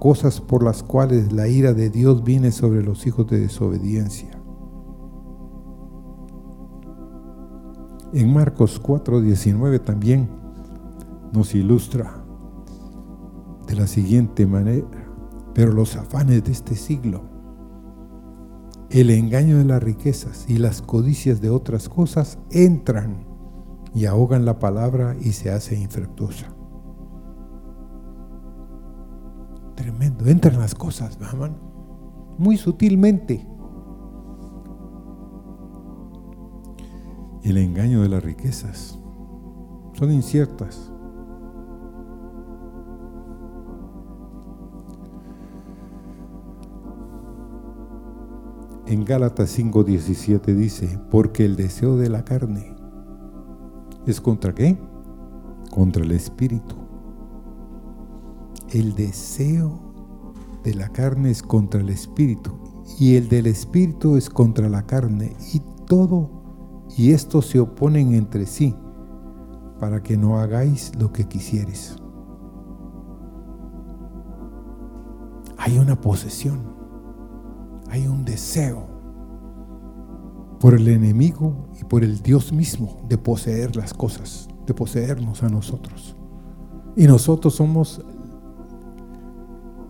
cosas 0.00 0.40
por 0.40 0.64
las 0.64 0.82
cuales 0.82 1.32
la 1.32 1.46
ira 1.46 1.74
de 1.74 1.90
Dios 1.90 2.24
viene 2.24 2.50
sobre 2.50 2.82
los 2.82 3.06
hijos 3.06 3.28
de 3.28 3.38
desobediencia 3.38 4.37
En 8.12 8.32
Marcos 8.32 8.80
4:19 8.82 9.80
también 9.80 10.30
nos 11.32 11.54
ilustra 11.54 12.24
de 13.66 13.74
la 13.74 13.86
siguiente 13.86 14.46
manera, 14.46 14.86
pero 15.52 15.72
los 15.72 15.94
afanes 15.94 16.42
de 16.42 16.52
este 16.52 16.74
siglo, 16.74 17.24
el 18.88 19.10
engaño 19.10 19.58
de 19.58 19.64
las 19.64 19.82
riquezas 19.82 20.46
y 20.48 20.56
las 20.56 20.80
codicias 20.80 21.42
de 21.42 21.50
otras 21.50 21.90
cosas 21.90 22.38
entran 22.50 23.26
y 23.92 24.06
ahogan 24.06 24.46
la 24.46 24.58
palabra 24.58 25.14
y 25.20 25.32
se 25.32 25.50
hace 25.50 25.78
infructuosa. 25.78 26.46
Tremendo, 29.74 30.24
entran 30.26 30.58
las 30.58 30.74
cosas, 30.74 31.18
hermano, 31.20 31.56
muy 32.38 32.56
sutilmente. 32.56 33.46
El 37.50 37.58
engaño 37.58 38.02
de 38.02 38.08
las 38.08 38.22
riquezas. 38.22 38.98
Son 39.94 40.12
inciertas. 40.12 40.92
En 48.86 49.04
Gálatas 49.04 49.50
5:17 49.50 50.54
dice, 50.54 50.98
porque 51.10 51.44
el 51.44 51.56
deseo 51.56 51.96
de 51.96 52.08
la 52.08 52.24
carne 52.24 52.74
es 54.06 54.20
contra 54.20 54.54
qué? 54.54 54.78
Contra 55.70 56.04
el 56.04 56.12
espíritu. 56.12 56.74
El 58.70 58.94
deseo 58.94 59.80
de 60.64 60.74
la 60.74 60.88
carne 60.88 61.30
es 61.30 61.42
contra 61.42 61.80
el 61.80 61.88
espíritu 61.90 62.52
y 62.98 63.16
el 63.16 63.28
del 63.28 63.46
espíritu 63.46 64.16
es 64.16 64.28
contra 64.30 64.68
la 64.68 64.86
carne 64.86 65.36
y 65.52 65.60
todo 65.86 66.37
y 66.96 67.12
estos 67.12 67.46
se 67.46 67.60
oponen 67.60 68.14
entre 68.14 68.46
sí 68.46 68.74
para 69.78 70.02
que 70.02 70.16
no 70.16 70.38
hagáis 70.38 70.92
lo 70.98 71.12
que 71.12 71.24
quisieres. 71.24 71.96
Hay 75.56 75.78
una 75.78 76.00
posesión, 76.00 76.60
hay 77.90 78.06
un 78.06 78.24
deseo 78.24 78.86
por 80.60 80.74
el 80.74 80.88
enemigo 80.88 81.68
y 81.80 81.84
por 81.84 82.02
el 82.02 82.20
Dios 82.22 82.52
mismo 82.52 83.00
de 83.08 83.18
poseer 83.18 83.76
las 83.76 83.94
cosas, 83.94 84.48
de 84.66 84.74
poseernos 84.74 85.42
a 85.42 85.48
nosotros. 85.48 86.16
Y 86.96 87.06
nosotros 87.06 87.54
somos 87.54 88.02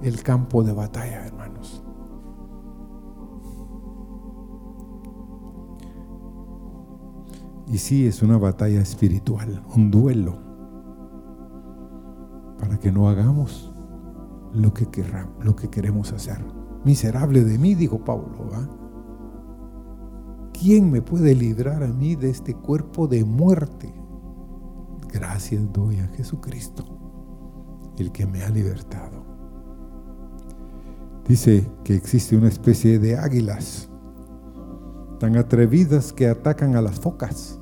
el 0.03 0.22
campo 0.22 0.62
de 0.62 0.72
batalla, 0.72 1.30
Y 7.71 7.79
sí, 7.79 8.07
es 8.07 8.23
una 8.23 8.39
batalla 8.39 8.81
espiritual, 8.81 9.62
un 9.77 9.91
duelo, 9.91 10.39
para 12.59 12.79
que 12.79 12.91
no 12.91 13.09
hagamos 13.09 13.73
lo 14.55 14.73
que, 14.73 14.87
lo 15.43 15.55
que 15.55 15.69
queremos 15.69 16.12
hacer. 16.12 16.39
Miserable 16.85 17.45
de 17.45 17.59
mí, 17.59 17.75
dijo 17.75 18.05
Pablo. 18.05 18.49
¿Quién 20.53 20.91
me 20.91 21.03
puede 21.03 21.35
librar 21.35 21.85
a 21.85 21.89
mí 21.89 22.16
de 22.16 22.31
este 22.31 22.55
cuerpo 22.55 23.07
de 23.07 23.25
muerte? 23.25 23.95
Gracias 25.12 25.73
doy 25.73 26.01
a 26.01 26.09
Jesucristo, 26.09 26.85
el 27.99 28.11
que 28.11 28.27
me 28.27 28.43
ha 28.43 28.49
libertado. 28.49 29.25
Dice 31.27 31.71
que 31.85 31.95
existe 31.95 32.37
una 32.37 32.49
especie 32.49 32.99
de 32.99 33.19
águilas 33.19 33.91
tan 35.19 35.37
atrevidas 35.37 36.12
que 36.12 36.29
atacan 36.29 36.77
a 36.77 36.83
las 36.83 37.01
focas. 37.01 37.59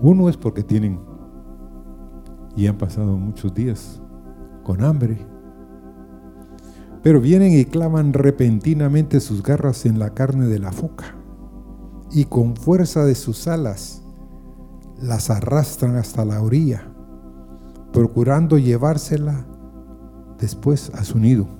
Uno 0.00 0.28
es 0.28 0.36
porque 0.36 0.62
tienen 0.62 1.00
y 2.56 2.66
han 2.66 2.78
pasado 2.78 3.16
muchos 3.16 3.54
días 3.54 4.00
con 4.62 4.82
hambre. 4.82 5.18
Pero 7.02 7.20
vienen 7.20 7.52
y 7.52 7.64
clavan 7.64 8.12
repentinamente 8.12 9.20
sus 9.20 9.42
garras 9.42 9.86
en 9.86 9.98
la 9.98 10.10
carne 10.10 10.46
de 10.46 10.58
la 10.58 10.72
foca 10.72 11.14
y 12.10 12.24
con 12.24 12.56
fuerza 12.56 13.04
de 13.04 13.14
sus 13.14 13.46
alas 13.46 14.02
las 15.00 15.30
arrastran 15.30 15.96
hasta 15.96 16.24
la 16.24 16.40
orilla, 16.40 16.88
procurando 17.92 18.58
llevársela 18.58 19.46
después 20.38 20.90
a 20.94 21.04
su 21.04 21.18
nido. 21.18 21.55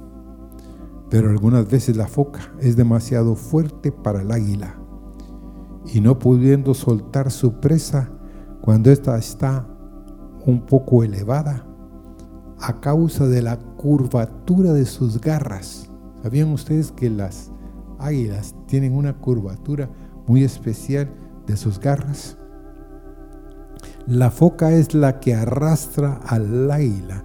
Pero 1.10 1.30
algunas 1.30 1.68
veces 1.68 1.96
la 1.96 2.08
foca 2.08 2.52
es 2.60 2.76
demasiado 2.76 3.36
fuerte 3.36 3.92
para 3.92 4.22
el 4.22 4.32
águila 4.32 4.76
y 5.92 6.00
no 6.00 6.18
pudiendo 6.18 6.74
soltar 6.74 7.30
su 7.30 7.60
presa, 7.60 8.10
cuando 8.60 8.90
ésta 8.90 9.16
está 9.16 9.68
un 10.44 10.66
poco 10.66 11.04
elevada 11.04 11.64
a 12.60 12.80
causa 12.80 13.26
de 13.26 13.42
la 13.42 13.58
curvatura 13.58 14.72
de 14.72 14.86
sus 14.86 15.20
garras. 15.20 15.88
¿Sabían 16.22 16.50
ustedes 16.52 16.90
que 16.90 17.10
las 17.10 17.52
águilas 17.98 18.54
tienen 18.66 18.96
una 18.96 19.18
curvatura 19.18 19.88
muy 20.26 20.42
especial 20.42 21.08
de 21.46 21.56
sus 21.56 21.78
garras? 21.78 22.36
La 24.06 24.30
foca 24.30 24.72
es 24.72 24.94
la 24.94 25.20
que 25.20 25.34
arrastra 25.34 26.20
al 26.26 26.70
águila, 26.70 27.24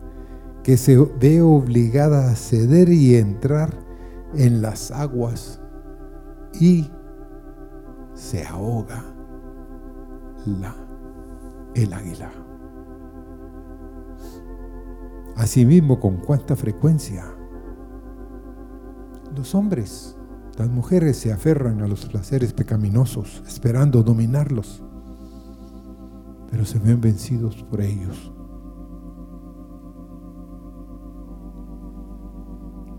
que 0.64 0.78
se 0.78 0.98
ve 0.98 1.42
obligada 1.42 2.32
a 2.32 2.36
ceder 2.36 2.90
y 2.90 3.16
entrar 3.16 3.78
en 4.36 4.62
las 4.62 4.92
aguas 4.92 5.62
y 6.60 6.90
se 8.14 8.46
ahoga 8.46 9.04
la 10.46 10.76
el 11.74 11.94
águila. 11.94 12.32
Asimismo, 15.36 16.00
con 16.00 16.18
cuánta 16.18 16.56
frecuencia 16.56 17.26
los 19.36 19.56
hombres, 19.56 20.18
las 20.58 20.70
mujeres 20.70 21.18
se 21.18 21.32
aferran 21.32 21.82
a 21.82 21.88
los 21.88 22.06
placeres 22.06 22.54
pecaminosos, 22.54 23.42
esperando 23.48 24.04
dominarlos, 24.04 24.84
pero 26.52 26.66
se 26.66 26.80
ven 26.80 27.00
vencidos 27.00 27.64
por 27.64 27.82
ellos. 27.82 28.34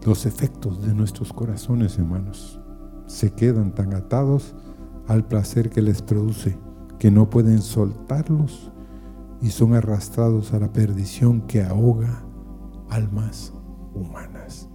Los 0.05 0.27
efectos 0.27 0.83
de 0.83 0.95
nuestros 0.95 1.33
corazones, 1.33 1.97
hermanos, 1.97 2.61
se 3.07 3.33
quedan 3.33 3.73
tan 3.73 3.95
atados 3.95 4.55
al 5.07 5.25
placer 5.25 5.71
que 5.71 5.81
les 5.81 6.03
produce 6.03 6.59
que 6.99 7.11
no 7.11 7.31
pueden 7.31 7.63
soltarlos 7.63 8.73
y 9.41 9.51
son 9.51 9.75
arrastrados 9.75 10.53
a 10.53 10.59
la 10.59 10.73
perdición 10.73 11.43
que 11.43 11.63
ahoga 11.63 12.25
almas 12.89 13.53
humanas. 13.95 14.69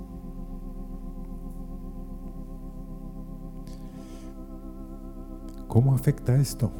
¿Cómo 5.68 5.94
afecta 5.94 6.38
esto? 6.38 6.72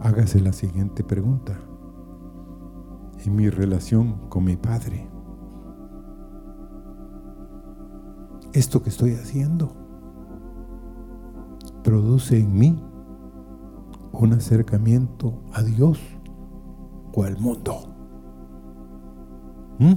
Hágase 0.00 0.40
la 0.40 0.52
siguiente 0.52 1.04
pregunta. 1.04 1.58
En 3.24 3.36
mi 3.36 3.48
relación 3.48 4.28
con 4.28 4.44
mi 4.44 4.56
Padre, 4.56 5.08
¿esto 8.52 8.82
que 8.82 8.90
estoy 8.90 9.14
haciendo 9.14 9.72
produce 11.84 12.38
en 12.38 12.52
mí 12.52 12.82
un 14.12 14.32
acercamiento 14.32 15.42
a 15.52 15.62
Dios 15.62 15.98
o 17.12 17.24
al 17.24 17.38
mundo? 17.38 17.86
¿Mm? 19.78 19.94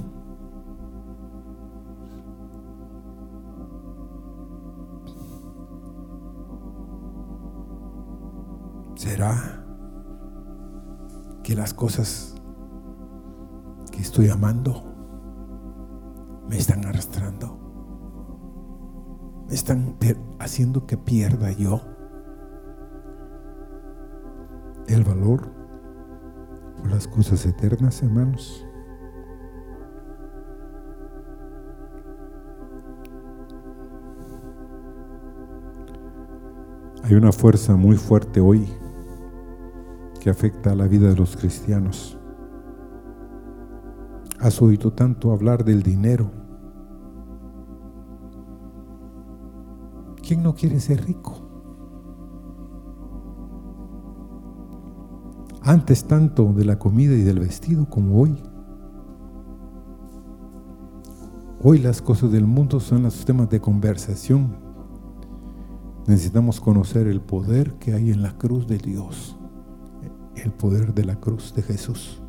¿Será 8.96 9.64
que 11.42 11.54
las 11.54 11.74
cosas 11.74 12.34
que 13.90 14.00
estoy 14.00 14.30
amando 14.30 14.82
me 16.48 16.56
están 16.56 16.86
arrastrando? 16.86 17.63
¿Me 19.48 19.54
están 19.54 19.96
haciendo 20.38 20.86
que 20.86 20.96
pierda 20.96 21.52
yo 21.52 21.80
el 24.88 25.04
valor 25.04 25.52
por 26.78 26.90
las 26.90 27.06
cosas 27.06 27.44
eternas, 27.46 28.02
hermanos? 28.02 28.66
Hay 37.04 37.14
una 37.14 37.32
fuerza 37.32 37.76
muy 37.76 37.96
fuerte 37.96 38.40
hoy 38.40 38.66
que 40.20 40.30
afecta 40.30 40.72
a 40.72 40.74
la 40.74 40.88
vida 40.88 41.10
de 41.10 41.16
los 41.16 41.36
cristianos. 41.36 42.18
Has 44.40 44.62
oído 44.62 44.90
tanto 44.90 45.30
hablar 45.30 45.64
del 45.64 45.82
dinero. 45.82 46.43
¿Quién 50.26 50.42
no 50.42 50.54
quiere 50.54 50.80
ser 50.80 51.04
rico? 51.04 51.40
Antes 55.62 56.04
tanto 56.04 56.52
de 56.52 56.64
la 56.64 56.78
comida 56.78 57.14
y 57.14 57.22
del 57.22 57.40
vestido 57.40 57.88
como 57.88 58.20
hoy. 58.20 58.42
Hoy 61.62 61.78
las 61.78 62.02
cosas 62.02 62.30
del 62.30 62.46
mundo 62.46 62.80
son 62.80 63.04
los 63.04 63.24
temas 63.24 63.48
de 63.48 63.60
conversación. 63.60 64.56
Necesitamos 66.06 66.60
conocer 66.60 67.06
el 67.06 67.20
poder 67.20 67.74
que 67.74 67.94
hay 67.94 68.10
en 68.10 68.22
la 68.22 68.36
cruz 68.36 68.66
de 68.66 68.78
Dios 68.78 69.38
el 70.36 70.52
poder 70.52 70.94
de 70.94 71.04
la 71.04 71.16
cruz 71.16 71.54
de 71.54 71.62
Jesús 71.62 72.20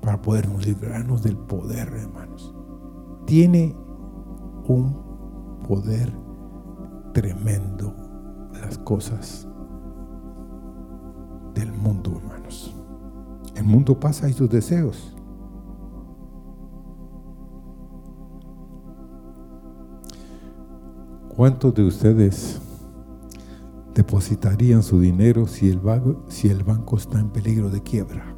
para 0.00 0.22
podernos 0.22 0.66
librarnos 0.66 1.22
del 1.22 1.36
poder, 1.36 1.88
hermanos. 1.88 2.54
Tiene 3.26 3.76
un 4.66 4.96
poder 5.66 6.19
tremendo 7.12 7.94
las 8.60 8.78
cosas 8.78 9.46
del 11.54 11.72
mundo, 11.72 12.16
hermanos. 12.16 12.74
El 13.54 13.64
mundo 13.64 13.98
pasa 13.98 14.28
y 14.28 14.32
sus 14.32 14.48
deseos. 14.48 15.16
¿Cuántos 21.34 21.74
de 21.74 21.84
ustedes 21.84 22.60
depositarían 23.94 24.82
su 24.82 25.00
dinero 25.00 25.46
si 25.46 25.68
el, 25.68 25.80
si 26.28 26.48
el 26.48 26.62
banco 26.64 26.96
está 26.96 27.18
en 27.18 27.30
peligro 27.30 27.70
de 27.70 27.82
quiebra. 27.82 28.34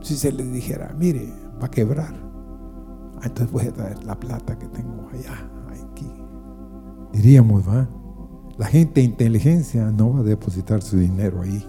Si 0.00 0.16
se 0.16 0.32
les 0.32 0.50
dijera, 0.52 0.94
mire, 0.98 1.32
va 1.60 1.66
a 1.66 1.70
quebrar, 1.70 2.14
ah, 3.16 3.20
entonces 3.24 3.52
voy 3.52 3.66
a 3.66 3.72
traer 3.72 4.02
la 4.04 4.18
plata 4.18 4.58
que 4.58 4.66
tengo 4.68 5.08
allá. 5.12 5.50
Diríamos, 7.12 7.68
va, 7.68 7.88
la 8.58 8.66
gente 8.66 9.00
de 9.00 9.06
inteligencia 9.06 9.90
no 9.90 10.14
va 10.14 10.20
a 10.20 10.24
depositar 10.24 10.82
su 10.82 10.96
dinero 10.98 11.42
ahí. 11.42 11.66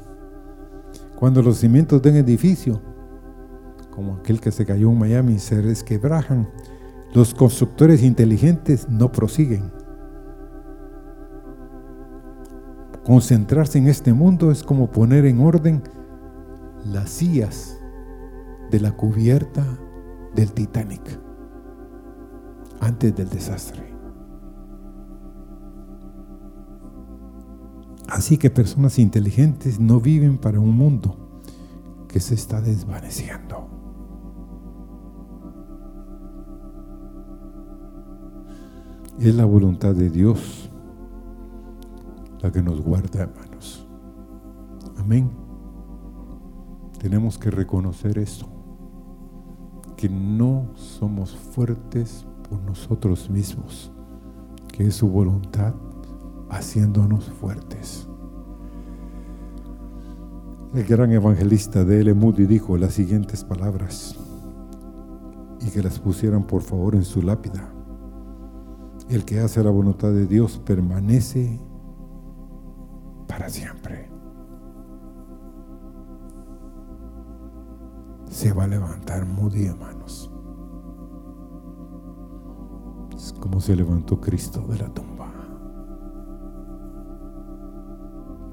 Cuando 1.16 1.42
los 1.42 1.58
cimientos 1.58 2.02
de 2.02 2.10
un 2.12 2.16
edificio, 2.18 2.82
como 3.92 4.16
aquel 4.16 4.40
que 4.40 4.52
se 4.52 4.66
cayó 4.66 4.90
en 4.92 5.00
Miami, 5.00 5.40
se 5.40 5.62
resquebrajan, 5.62 6.50
los 7.14 7.34
constructores 7.34 8.04
inteligentes 8.04 8.88
no 8.90 9.12
prosiguen 9.12 9.72
Concentrarse 13.04 13.80
en 13.80 13.88
este 13.88 14.14
mundo 14.14 14.52
es 14.52 14.64
como 14.64 14.92
poner 14.92 15.26
en 15.26 15.40
orden 15.40 15.82
las 16.86 17.10
sillas 17.10 17.78
de 18.70 18.80
la 18.80 18.92
cubierta 18.92 19.66
del 20.36 20.52
Titanic 20.52 21.02
antes 22.80 23.16
del 23.16 23.30
desastre. 23.30 23.92
Así 28.12 28.38
que 28.38 28.50
personas 28.50 29.00
inteligentes 29.00 29.80
no 29.80 30.02
viven 30.02 30.38
para 30.38 30.60
un 30.60 30.76
mundo 30.76 31.16
que 32.10 32.20
se 32.20 32.36
está 32.36 32.60
desvaneciendo. 32.60 33.70
Es 39.18 39.34
la 39.34 39.46
voluntad 39.46 39.96
de 39.96 40.10
Dios 40.10 40.70
la 42.42 42.52
que 42.52 42.62
nos 42.62 42.82
guarda, 42.82 43.22
hermanos. 43.22 43.88
Amén. 44.98 45.32
Tenemos 47.00 47.38
que 47.38 47.50
reconocer 47.50 48.18
eso, 48.18 48.50
que 49.96 50.10
no 50.10 50.68
somos 50.76 51.34
fuertes 51.34 52.26
por 52.50 52.62
nosotros 52.64 53.30
mismos, 53.30 53.90
que 54.68 54.88
es 54.88 54.96
su 54.96 55.08
voluntad 55.08 55.74
haciéndonos 56.52 57.30
fuertes. 57.30 58.08
El 60.74 60.86
gran 60.86 61.12
evangelista 61.12 61.84
de 61.84 62.02
L. 62.02 62.14
Moody 62.14 62.46
dijo 62.46 62.78
las 62.78 62.94
siguientes 62.94 63.44
palabras 63.44 64.16
y 65.60 65.70
que 65.70 65.82
las 65.82 66.00
pusieran 66.00 66.44
por 66.44 66.62
favor 66.62 66.96
en 66.96 67.04
su 67.04 67.22
lápida. 67.22 67.74
El 69.10 69.26
que 69.26 69.40
hace 69.40 69.64
la 69.64 69.70
voluntad 69.70 70.12
de 70.12 70.26
Dios 70.26 70.62
permanece 70.64 71.60
para 73.28 73.50
siempre. 73.50 74.10
Se 78.30 78.54
va 78.54 78.64
a 78.64 78.68
levantar 78.68 79.26
Moody, 79.26 79.66
hermanos. 79.66 80.32
Es 83.16 83.34
como 83.34 83.60
se 83.60 83.76
levantó 83.76 84.20
Cristo 84.22 84.66
de 84.68 84.78
la 84.80 84.88
tumba. 84.94 85.11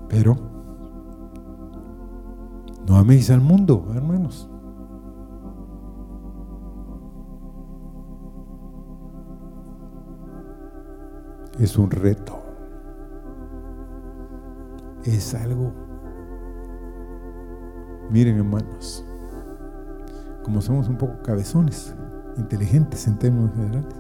Pero 0.08 0.36
no 2.86 2.96
améis 2.96 3.30
al 3.30 3.40
mundo, 3.40 3.86
hermanos. 3.94 4.50
Es 11.58 11.76
un 11.76 11.90
reto 11.90 12.48
es 15.16 15.34
algo. 15.34 15.72
Miren 18.10 18.38
hermanos, 18.38 19.04
como 20.42 20.60
somos 20.60 20.88
un 20.88 20.96
poco 20.96 21.22
cabezones, 21.22 21.94
inteligentes 22.36 23.06
en 23.06 23.18
términos 23.18 23.52
generales, 23.54 23.94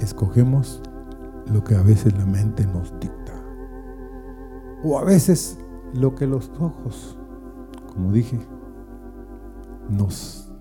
escogemos 0.00 0.82
lo 1.52 1.62
que 1.62 1.76
a 1.76 1.82
veces 1.82 2.16
la 2.18 2.26
mente 2.26 2.66
nos 2.66 2.92
dicta. 2.98 3.35
O 4.86 4.98
a 4.98 5.04
veces 5.04 5.58
lo 5.92 6.14
que 6.14 6.26
los 6.26 6.50
ojos 6.60 7.16
como 7.96 8.12
dije, 8.12 8.38
nos 9.88 10.52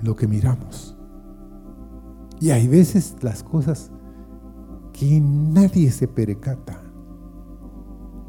lo 0.00 0.16
que 0.16 0.26
miramos. 0.26 0.96
Y 2.40 2.50
hay 2.50 2.66
veces 2.66 3.16
las 3.20 3.42
cosas 3.42 3.90
que 4.94 5.20
nadie 5.20 5.90
se 5.90 6.08
percata, 6.08 6.80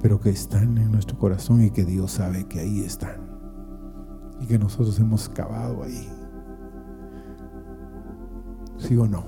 pero 0.01 0.19
que 0.19 0.29
están 0.29 0.77
en 0.77 0.91
nuestro 0.91 1.17
corazón 1.17 1.63
y 1.63 1.71
que 1.71 1.85
Dios 1.85 2.11
sabe 2.11 2.47
que 2.47 2.59
ahí 2.59 2.81
están. 2.81 3.29
Y 4.41 4.45
que 4.45 4.59
nosotros 4.59 4.99
hemos 4.99 5.29
cavado 5.29 5.83
ahí. 5.83 6.09
¿Sí 8.77 8.97
o 8.97 9.07
no? 9.07 9.23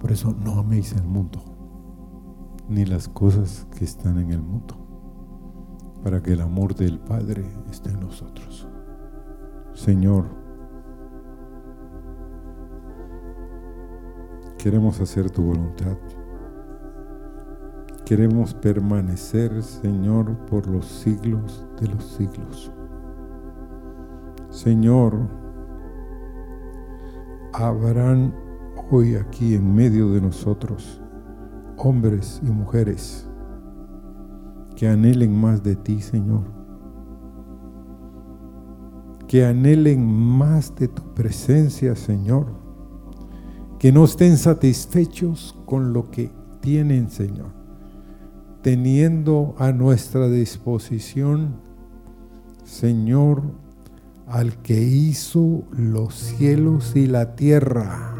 Por 0.00 0.10
eso 0.10 0.34
no 0.42 0.58
améis 0.58 0.92
el 0.92 1.04
mundo, 1.04 1.42
ni 2.68 2.84
las 2.84 3.08
cosas 3.08 3.66
que 3.76 3.84
están 3.84 4.18
en 4.18 4.32
el 4.32 4.42
mundo, 4.42 4.74
para 6.02 6.22
que 6.22 6.32
el 6.32 6.40
amor 6.40 6.74
del 6.74 6.98
Padre 6.98 7.44
esté 7.70 7.90
en 7.90 8.00
nosotros. 8.00 8.68
Señor, 9.72 10.26
queremos 14.58 15.00
hacer 15.00 15.30
tu 15.30 15.42
voluntad. 15.42 15.96
Queremos 18.04 18.54
permanecer, 18.54 19.62
Señor, 19.62 20.36
por 20.46 20.66
los 20.68 20.86
siglos 20.86 21.66
de 21.80 21.88
los 21.88 22.04
siglos. 22.04 22.72
Señor, 24.48 25.28
habrán 27.52 28.34
hoy 28.90 29.16
aquí 29.16 29.54
en 29.54 29.74
medio 29.74 30.10
de 30.12 30.20
nosotros 30.20 31.02
hombres 31.78 32.40
y 32.44 32.50
mujeres 32.50 33.26
que 34.76 34.86
anhelen 34.86 35.34
más 35.34 35.62
de 35.62 35.74
ti, 35.74 36.00
Señor. 36.00 36.44
Que 39.26 39.44
anhelen 39.44 40.06
más 40.06 40.74
de 40.76 40.86
tu 40.88 41.14
presencia, 41.14 41.96
Señor. 41.96 42.46
Que 43.78 43.90
no 43.90 44.04
estén 44.04 44.36
satisfechos 44.36 45.56
con 45.64 45.92
lo 45.92 46.10
que 46.10 46.30
tienen, 46.60 47.10
Señor. 47.10 47.52
Teniendo 48.62 49.54
a 49.58 49.72
nuestra 49.72 50.28
disposición, 50.28 51.56
Señor, 52.64 53.42
al 54.26 54.60
que 54.62 54.80
hizo 54.80 55.64
los 55.70 56.14
cielos 56.14 56.96
y 56.96 57.06
la 57.06 57.36
tierra. 57.36 58.15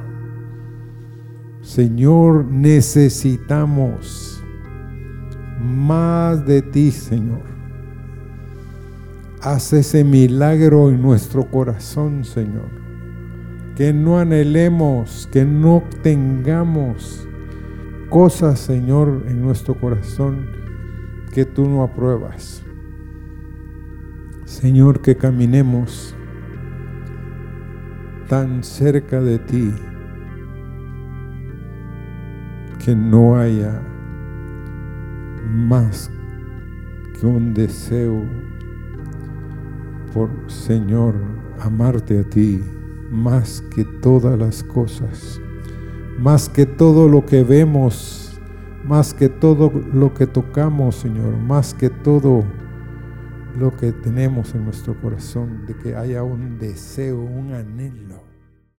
Señor, 1.66 2.44
necesitamos 2.44 4.40
más 5.60 6.46
de 6.46 6.62
ti, 6.62 6.92
Señor. 6.92 7.42
Haz 9.42 9.72
ese 9.72 10.04
milagro 10.04 10.90
en 10.90 11.02
nuestro 11.02 11.50
corazón, 11.50 12.24
Señor. 12.24 12.70
Que 13.74 13.92
no 13.92 14.20
anhelemos, 14.20 15.28
que 15.32 15.44
no 15.44 15.82
tengamos 16.04 17.26
cosas, 18.10 18.60
Señor, 18.60 19.24
en 19.26 19.42
nuestro 19.42 19.74
corazón 19.74 20.46
que 21.32 21.44
tú 21.44 21.68
no 21.68 21.82
apruebas. 21.82 22.62
Señor, 24.44 25.02
que 25.02 25.16
caminemos 25.16 26.14
tan 28.28 28.62
cerca 28.62 29.20
de 29.20 29.40
ti 29.40 29.74
que 32.86 32.94
no 32.94 33.36
haya 33.36 33.82
más 35.50 36.08
que 37.18 37.26
un 37.26 37.52
deseo 37.52 38.22
por, 40.14 40.30
Señor, 40.46 41.16
amarte 41.58 42.20
a 42.20 42.22
ti 42.22 42.62
más 43.10 43.60
que 43.74 43.84
todas 43.84 44.38
las 44.38 44.62
cosas, 44.62 45.40
más 46.20 46.48
que 46.48 46.64
todo 46.64 47.08
lo 47.08 47.26
que 47.26 47.42
vemos, 47.42 48.40
más 48.84 49.12
que 49.12 49.28
todo 49.28 49.72
lo 49.92 50.14
que 50.14 50.28
tocamos, 50.28 50.94
Señor, 50.94 51.36
más 51.38 51.74
que 51.74 51.90
todo 51.90 52.44
lo 53.58 53.76
que 53.76 53.90
tenemos 53.90 54.54
en 54.54 54.64
nuestro 54.64 54.94
corazón, 55.00 55.66
de 55.66 55.74
que 55.74 55.96
haya 55.96 56.22
un 56.22 56.56
deseo, 56.60 57.20
un 57.20 57.52
anhelo 57.52 58.25